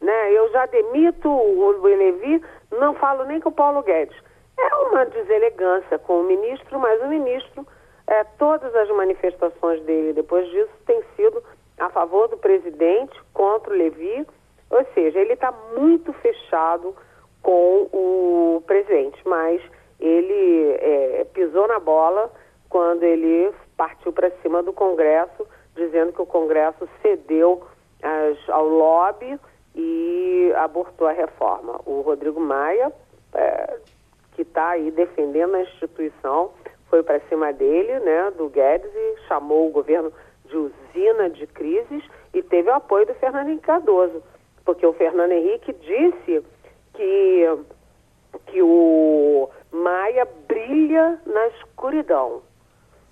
[0.01, 0.31] Né?
[0.31, 2.41] Eu já demito o Levi,
[2.71, 4.15] não falo nem com o Paulo Guedes.
[4.57, 7.67] É uma deselegância com o ministro, mas o ministro,
[8.07, 11.43] é, todas as manifestações dele depois disso têm sido
[11.77, 14.25] a favor do presidente, contra o Levi,
[14.69, 16.95] ou seja, ele está muito fechado
[17.41, 19.61] com o presidente, mas
[19.99, 22.31] ele é, pisou na bola
[22.75, 25.47] quando ele partiu para cima do Congresso
[25.77, 27.63] dizendo que o Congresso cedeu
[28.03, 29.39] as, ao lobby
[29.73, 31.79] e abortou a reforma.
[31.85, 32.91] O Rodrigo Maia,
[33.33, 33.77] é,
[34.33, 36.51] que está aí defendendo a instituição,
[36.89, 40.11] foi para cima dele, né, do Guedes, e chamou o governo
[40.43, 42.03] de usina de crises
[42.33, 44.21] e teve o apoio do Fernando Henrique Cardoso,
[44.65, 46.43] porque o Fernando Henrique disse
[46.93, 47.57] que,
[48.47, 52.41] que o Maia brilha na escuridão.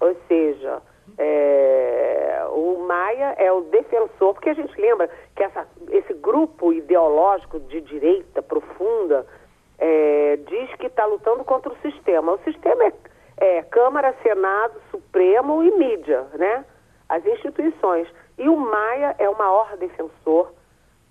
[0.04, 0.82] Ou seja,
[1.18, 7.58] é, o Maia é o defensor, porque a gente lembra que essa, esse grupo ideológico
[7.62, 9.26] de direita profunda
[9.80, 12.34] é, diz que está lutando contra o sistema.
[12.34, 12.94] O sistema é,
[13.38, 16.66] é, Câmara, Senado, Supremo e mídia, né?
[17.08, 18.06] As instituições.
[18.38, 20.52] E o Maia é o maior defensor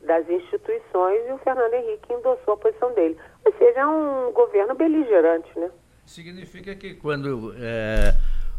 [0.03, 3.17] das instituições e o Fernando Henrique endossou a posição dele.
[3.47, 5.71] Ou seja, é um governo beligerante, né?
[6.05, 8.13] Significa que quando é,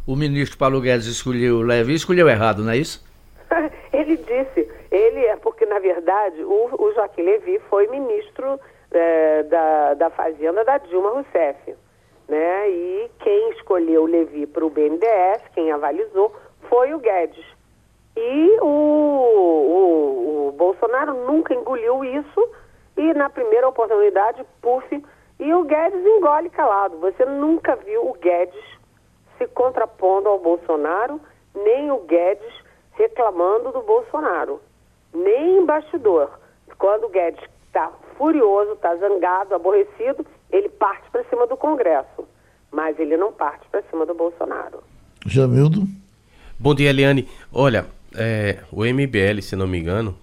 [0.05, 3.03] o ministro Paulo Guedes escolheu Levi, escolheu errado, não é isso?
[3.93, 8.59] ele disse, ele é porque, na verdade, o, o Joaquim Levi foi ministro
[8.91, 11.75] é, da, da Fazenda da Dilma Rousseff.
[12.27, 12.69] Né?
[12.69, 16.35] E quem escolheu o Levi para o BNDES, quem avalizou,
[16.69, 17.45] foi o Guedes.
[18.15, 22.49] E o, o, o Bolsonaro nunca engoliu isso
[22.95, 25.03] e na primeira oportunidade, puf,
[25.39, 26.99] e o Guedes engole calado.
[26.99, 28.72] Você nunca viu o Guedes
[29.37, 31.19] se contrapondo ao Bolsonaro,
[31.55, 32.53] nem o Guedes
[32.93, 34.61] reclamando do Bolsonaro,
[35.13, 36.29] nem em bastidor.
[36.77, 42.27] Quando o Guedes está furioso, está zangado, aborrecido, ele parte para cima do Congresso,
[42.71, 44.83] mas ele não parte para cima do Bolsonaro.
[45.25, 45.83] Jamildo?
[46.59, 47.27] Bom dia, Eliane.
[47.51, 50.15] Olha, é, o MBL, se não me engano,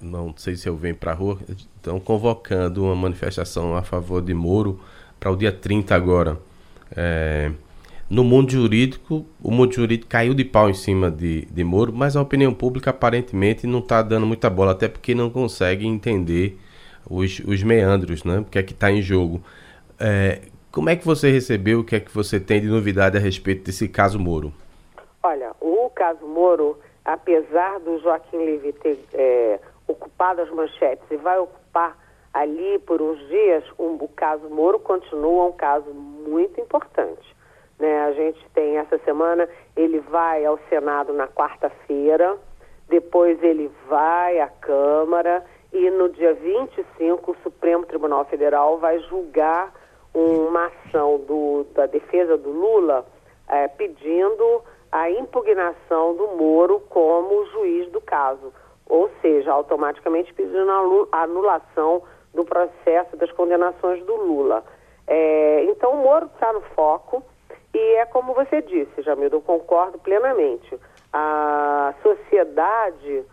[0.00, 4.34] não sei se eu venho para a rua, estão convocando uma manifestação a favor de
[4.34, 4.80] Moro
[5.18, 6.38] para o dia 30 agora.
[6.94, 7.50] É,
[8.10, 12.16] no mundo jurídico, o mundo jurídico caiu de pau em cima de, de Moro, mas
[12.16, 16.58] a opinião pública aparentemente não está dando muita bola, até porque não consegue entender
[17.08, 18.40] os, os meandros, né?
[18.40, 19.40] O que é que está em jogo.
[19.98, 20.40] É,
[20.72, 23.62] como é que você recebeu, o que é que você tem de novidade a respeito
[23.64, 24.52] desse caso Moro?
[25.22, 31.38] Olha, o caso Moro, apesar do Joaquim Levy ter é, ocupado as manchetes e vai
[31.38, 31.96] ocupar
[32.34, 37.38] ali por uns dias, um, o caso Moro continua um caso muito importante.
[37.80, 38.02] Né?
[38.02, 42.36] A gente tem essa semana, ele vai ao Senado na quarta-feira,
[42.88, 49.72] depois ele vai à Câmara e no dia 25 o Supremo Tribunal Federal vai julgar
[50.12, 53.06] uma ação do, da defesa do Lula
[53.48, 54.62] é, pedindo
[54.92, 58.52] a impugnação do Moro como juiz do caso,
[58.86, 62.02] ou seja, automaticamente pedindo a anulação
[62.34, 64.64] do processo das condenações do Lula.
[65.06, 67.22] É, então o Moro está no foco.
[67.72, 70.78] E é como você disse, Jamildo, eu concordo plenamente.
[71.12, 73.24] A sociedade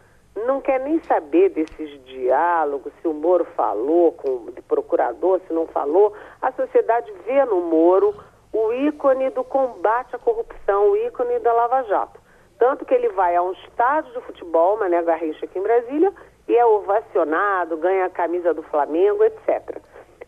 [0.45, 5.65] não quer nem saber desses diálogos, se o Moro falou com o procurador, se não
[5.67, 6.13] falou.
[6.41, 8.13] A sociedade vê no Moro
[8.53, 12.19] o ícone do combate à corrupção, o ícone da Lava Jato.
[12.59, 16.11] Tanto que ele vai a um estádio de futebol, Mané Garrincha aqui em Brasília,
[16.47, 19.79] e é ovacionado, ganha a camisa do Flamengo, etc.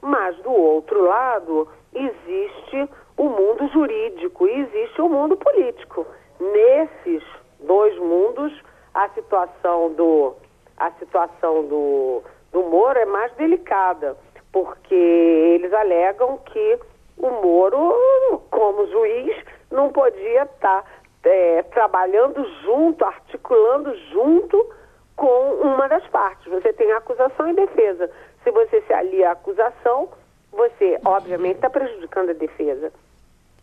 [0.01, 2.89] Mas do outro lado, existe
[3.19, 6.07] o mundo jurídico e existe o mundo político.
[6.39, 7.21] Nesses
[7.59, 8.53] dois mundos,
[8.93, 10.35] a situação do
[10.77, 14.15] a situação do, do Moro é mais delicada,
[14.53, 16.79] porque eles alegam que
[17.17, 19.35] o Moro, como juiz,
[19.69, 20.85] não podia estar
[21.25, 24.73] é, trabalhando junto, articulando junto
[25.17, 26.49] com uma das partes.
[26.49, 28.09] Você tem acusação e defesa.
[28.45, 30.07] Se você se alia à acusação,
[30.53, 32.93] você, obviamente, está prejudicando a defesa.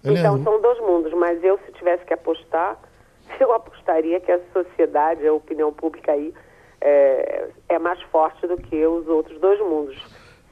[0.04, 2.78] Então são dois mundos, mas eu se tivesse que apostar,
[3.40, 6.32] eu apostaria que a sociedade, a opinião pública aí
[6.80, 9.96] é, é mais forte do que os outros dois mundos.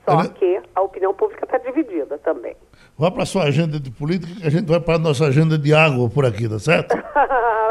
[0.05, 2.55] Só que a opinião pública está dividida também.
[2.97, 5.57] Vá para a sua agenda de política, que a gente vai para a nossa agenda
[5.57, 6.95] de água por aqui, tá certo?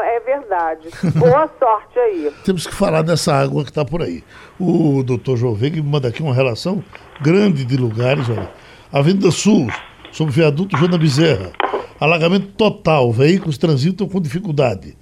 [0.04, 0.88] é verdade.
[1.16, 2.32] Boa sorte aí.
[2.44, 4.24] Temos que falar dessa água que está por aí.
[4.58, 6.82] O doutor Veiga me manda aqui uma relação
[7.22, 8.28] grande de lugares.
[8.28, 8.50] Olha.
[8.92, 9.68] Avenida Sul,
[10.14, 11.50] sobre o viaduto Joana Bezerra.
[11.98, 14.96] Alagamento total, veículos transitam com dificuldade.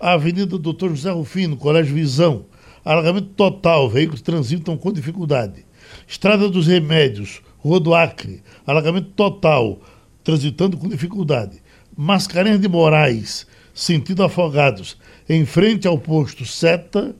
[0.00, 2.46] A Avenida Doutor José Rufino, Colégio Visão.
[2.84, 5.64] Alagamento total, veículos transitam com dificuldade.
[6.06, 8.42] Estrada dos Remédios, Rua do Acre.
[8.66, 9.78] Alagamento total,
[10.24, 11.62] transitando com dificuldade.
[11.96, 14.98] Mascarenhas de Moraes, sentido Afogados,
[15.28, 17.14] em frente ao posto Seta,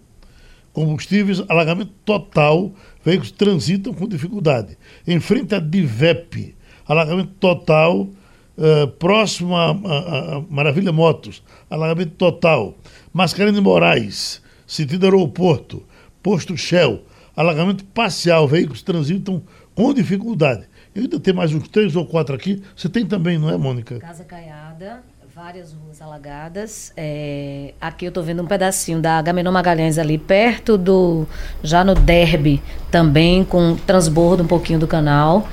[0.73, 2.73] combustíveis, alagamento total,
[3.05, 4.77] veículos transitam com dificuldade.
[5.07, 6.56] Em frente à Divep,
[6.87, 12.75] alagamento total, uh, próximo a, a, a, Maravilha Motos, alagamento total.
[13.13, 15.83] Mascarenhas Moraes, sentido aeroporto,
[16.23, 17.03] posto Shell,
[17.37, 19.43] alagamento parcial, veículos transitam
[19.75, 20.67] com dificuldade.
[20.95, 22.63] Eu ainda tenho mais uns três ou quatro aqui.
[22.75, 23.99] Você tem também, não é, Mônica?
[23.99, 25.03] Casa Caiada,
[25.35, 26.91] várias ruas alagadas.
[26.97, 31.27] É, aqui eu estou vendo um pedacinho da Agamenon Magalhães ali, perto do.
[31.63, 35.47] já no Derby, também com transbordo um pouquinho do canal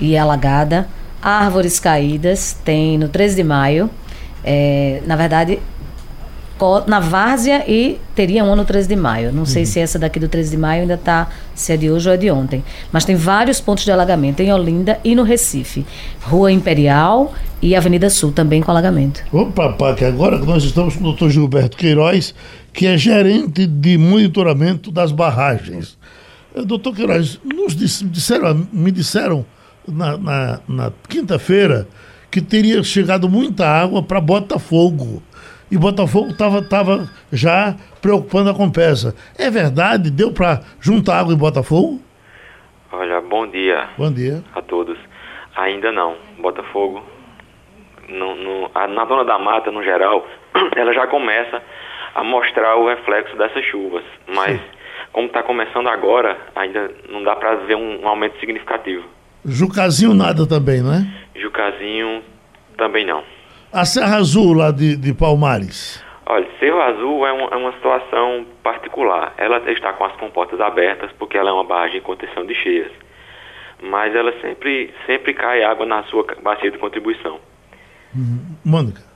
[0.00, 0.88] e alagada.
[1.20, 3.90] Árvores caídas, tem no 13 de maio.
[4.44, 5.58] É, na verdade,
[6.86, 9.32] na Várzea e teria um no 13 de maio.
[9.32, 9.46] Não uhum.
[9.46, 12.14] sei se essa daqui do 13 de maio ainda está, se é de hoje ou
[12.14, 12.64] é de ontem.
[12.92, 15.86] Mas tem vários pontos de alagamento em Olinda e no Recife.
[16.22, 17.32] Rua Imperial
[17.62, 19.22] e Avenida Sul também com alagamento.
[19.32, 22.34] Opa, Pac, agora nós estamos com o doutor Gilberto Queiroz,
[22.72, 25.96] que é gerente de monitoramento das barragens.
[26.54, 29.44] Eh, doutor Queiroz, nos disseram, me disseram
[29.90, 31.86] na, na, na quinta-feira
[32.30, 35.22] que teria chegado muita água para Botafogo
[35.70, 39.14] e Botafogo estava tava já preocupando a Compesa.
[39.38, 40.10] É verdade?
[40.10, 42.00] Deu para juntar água em Botafogo?
[42.90, 43.88] Olha, bom dia.
[43.98, 44.42] Bom dia.
[44.54, 44.98] A todos.
[45.54, 46.16] Ainda não.
[46.38, 47.02] Botafogo,
[48.08, 50.26] no, no, a, na zona da mata, no geral,
[50.74, 51.62] ela já começa
[52.14, 54.04] a mostrar o reflexo dessas chuvas.
[54.26, 54.66] Mas, Sim.
[55.12, 59.04] como está começando agora, ainda não dá para ver um, um aumento significativo.
[59.48, 61.06] Jucazinho nada também, não é?
[61.34, 62.22] Jucazinho
[62.76, 63.22] também não.
[63.72, 66.02] A Serra Azul lá de, de Palmares.
[66.26, 69.32] Olha, Cerro Azul é, um, é uma situação particular.
[69.38, 72.92] Ela está com as comportas abertas porque ela é uma barragem em contenção de cheias.
[73.82, 77.40] Mas ela sempre, sempre cai água na sua bacia de contribuição.
[78.64, 79.07] Mônica.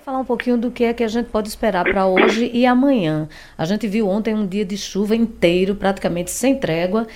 [0.00, 2.64] Queria falar um pouquinho do que é que a gente pode esperar para hoje e
[2.64, 3.28] amanhã.
[3.58, 7.06] A gente viu ontem um dia de chuva inteiro, praticamente sem trégua.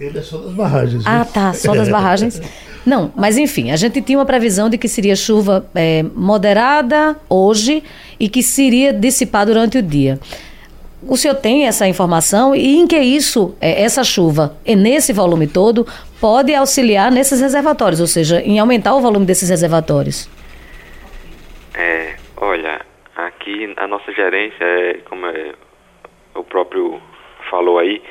[0.00, 1.04] Ele é só das barragens.
[1.06, 1.32] Ah, viu?
[1.32, 2.42] tá, só das barragens.
[2.84, 7.84] Não, mas enfim, a gente tinha uma previsão de que seria chuva é, moderada hoje
[8.18, 10.18] e que seria dissipar durante o dia.
[11.06, 15.46] O senhor tem essa informação e em que isso, é, essa chuva, e nesse volume
[15.46, 15.86] todo,
[16.20, 20.28] pode auxiliar nesses reservatórios, ou seja, em aumentar o volume desses reservatórios?
[21.74, 22.80] É, olha,
[23.14, 25.52] aqui a nossa gerência é, como é,
[26.34, 27.00] o próprio
[27.48, 28.02] falou aí,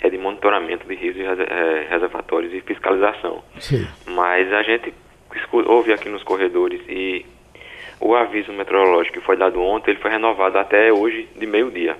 [0.00, 3.42] é de monitoramento de rios e é, reservatórios e fiscalização.
[3.58, 3.86] Sim.
[4.06, 4.94] Mas a gente
[5.52, 7.26] ouve aqui nos corredores e
[8.00, 11.96] o aviso meteorológico que foi dado ontem, ele foi renovado até hoje de meio-dia.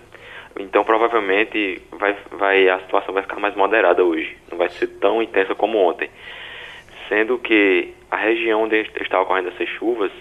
[0.58, 5.22] Então provavelmente vai, vai, a situação vai ficar mais moderada hoje, não vai ser tão
[5.22, 6.10] intensa como ontem.
[7.08, 10.12] Sendo que a região onde está ocorrendo essas chuvas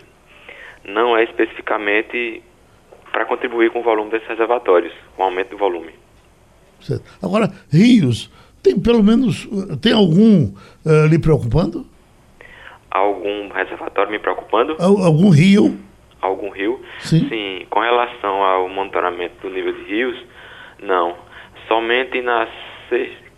[0.85, 2.41] não é especificamente
[3.11, 5.91] para contribuir com o volume desses reservatórios, com o aumento do volume.
[6.79, 7.03] Certo.
[7.21, 8.31] Agora, rios,
[8.63, 9.45] tem pelo menos.
[9.45, 10.45] uh, Tem algum
[10.85, 11.85] uh, lhe preocupando?
[12.89, 14.75] Algum reservatório me preocupando?
[14.79, 15.77] Al- Algum rio?
[16.21, 16.79] algum rio.
[16.99, 17.65] Sim.
[17.69, 20.23] com relação ao monitoramento do nível de rios,
[20.83, 21.15] não.
[21.67, 22.47] Somente na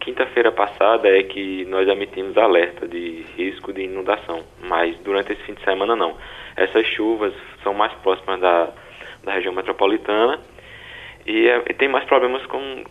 [0.01, 5.53] quinta-feira passada é que nós emitimos alerta de risco de inundação, mas durante esse fim
[5.53, 6.13] de semana não.
[6.55, 7.33] Essas chuvas
[7.63, 8.69] são mais próximas da,
[9.23, 10.39] da região metropolitana
[11.25, 12.83] e, é- e tem mais problemas com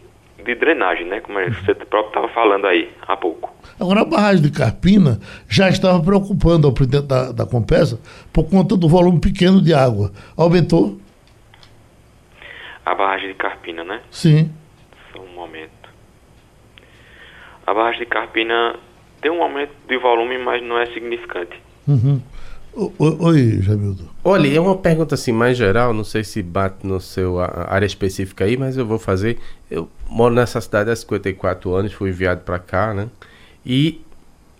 [0.44, 1.20] de drenagem, né?
[1.20, 3.54] Como você próprio estava falando aí há pouco.
[3.78, 8.00] Agora, a barragem de Carpina já estava preocupando ao presidente da, da Compesa
[8.32, 10.10] por conta do volume pequeno de água.
[10.36, 10.98] Aumentou?
[12.84, 14.00] A barragem de Carpina, né?
[14.10, 14.50] Sim.
[15.12, 15.70] Só um momento.
[17.64, 18.74] A barragem de Carpina
[19.20, 21.56] tem um aumento de volume, mas não é significante.
[21.86, 22.20] Uhum.
[22.74, 24.08] Oi, Jamildo.
[24.24, 28.44] Olha, é uma pergunta assim mais geral, não sei se bate no seu área específica
[28.44, 29.38] aí, mas eu vou fazer.
[29.70, 33.08] Eu moro nessa cidade há 54 anos, fui enviado para cá, né?
[33.64, 34.00] E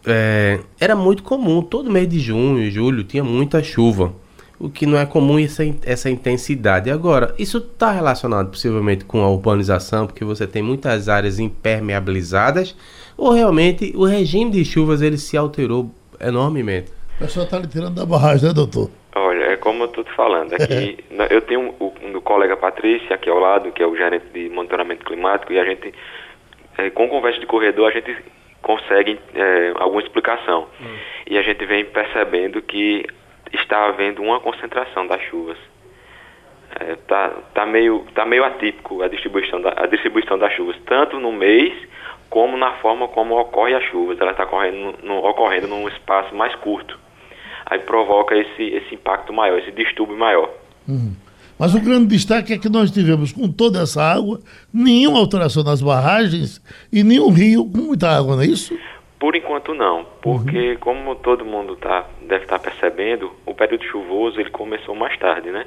[0.05, 4.13] é, era muito comum, todo mês de junho julho tinha muita chuva,
[4.59, 6.91] o que não é comum essa, essa intensidade.
[6.91, 12.77] Agora, isso está relacionado possivelmente com a urbanização, porque você tem muitas áreas impermeabilizadas,
[13.17, 15.91] ou realmente o regime de chuvas ele se alterou
[16.21, 16.93] enormemente?
[17.23, 18.91] O pessoal está lhe tirando da barragem, né, doutor?
[19.15, 22.21] Olha, é como eu estou te falando, é que na- eu tenho um, um, um
[22.21, 25.95] colega Patrícia aqui ao lado, que é o gerente de monitoramento climático, e a gente,
[26.79, 28.17] eh, com conversa de corredor, a gente
[28.61, 30.67] consegue eh, alguma explicação.
[31.29, 33.07] E a gente vem percebendo que
[33.53, 35.57] está havendo uma concentração das chuvas.
[36.81, 41.21] É, tá, tá, meio, tá meio atípico a distribuição, da, a distribuição das chuvas, tanto
[41.21, 41.73] no mês
[42.31, 44.19] como na forma como ocorre as chuvas.
[44.19, 46.99] Ela está ocorrendo, no, ocorrendo num espaço mais curto.
[47.73, 50.51] Aí provoca esse, esse impacto maior, esse distúrbio maior.
[50.87, 51.15] Uhum.
[51.59, 55.81] Mas o grande destaque é que nós tivemos, com toda essa água, nenhuma alteração nas
[55.81, 56.61] barragens
[56.93, 58.79] e nenhum rio com muita água, não é isso?
[59.19, 64.51] Por enquanto não, porque como todo mundo tá, deve estar percebendo, o período chuvoso ele
[64.51, 65.65] começou mais tarde, né?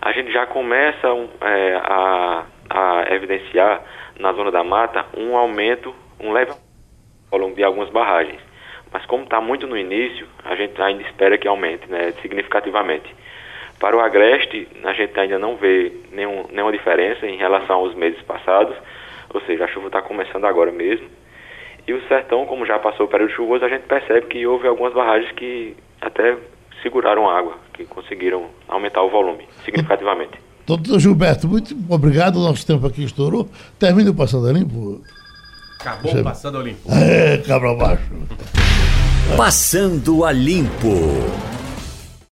[0.00, 1.08] A gente já começa
[1.40, 3.82] é, a, a evidenciar
[4.20, 6.52] na zona da mata um aumento, um leve
[7.28, 8.51] volume de algumas barragens.
[8.92, 13.14] Mas como está muito no início, a gente ainda espera que aumente né, significativamente.
[13.80, 18.20] Para o agreste, a gente ainda não vê nenhum, nenhuma diferença em relação aos meses
[18.22, 18.76] passados,
[19.32, 21.06] ou seja, a chuva está começando agora mesmo.
[21.86, 24.92] E o sertão, como já passou o período chuvoso, a gente percebe que houve algumas
[24.92, 26.36] barragens que até
[26.80, 30.38] seguraram água, que conseguiram aumentar o volume significativamente.
[30.64, 32.36] Doutor Gilberto, muito obrigado.
[32.36, 33.48] O nosso tempo aqui estourou.
[33.80, 35.00] Termine o Passando a Limpo.
[35.80, 36.88] Acabou Já- passando a limpo.
[36.92, 38.08] É, cabra baixo.
[39.36, 40.98] Passando a Limpo.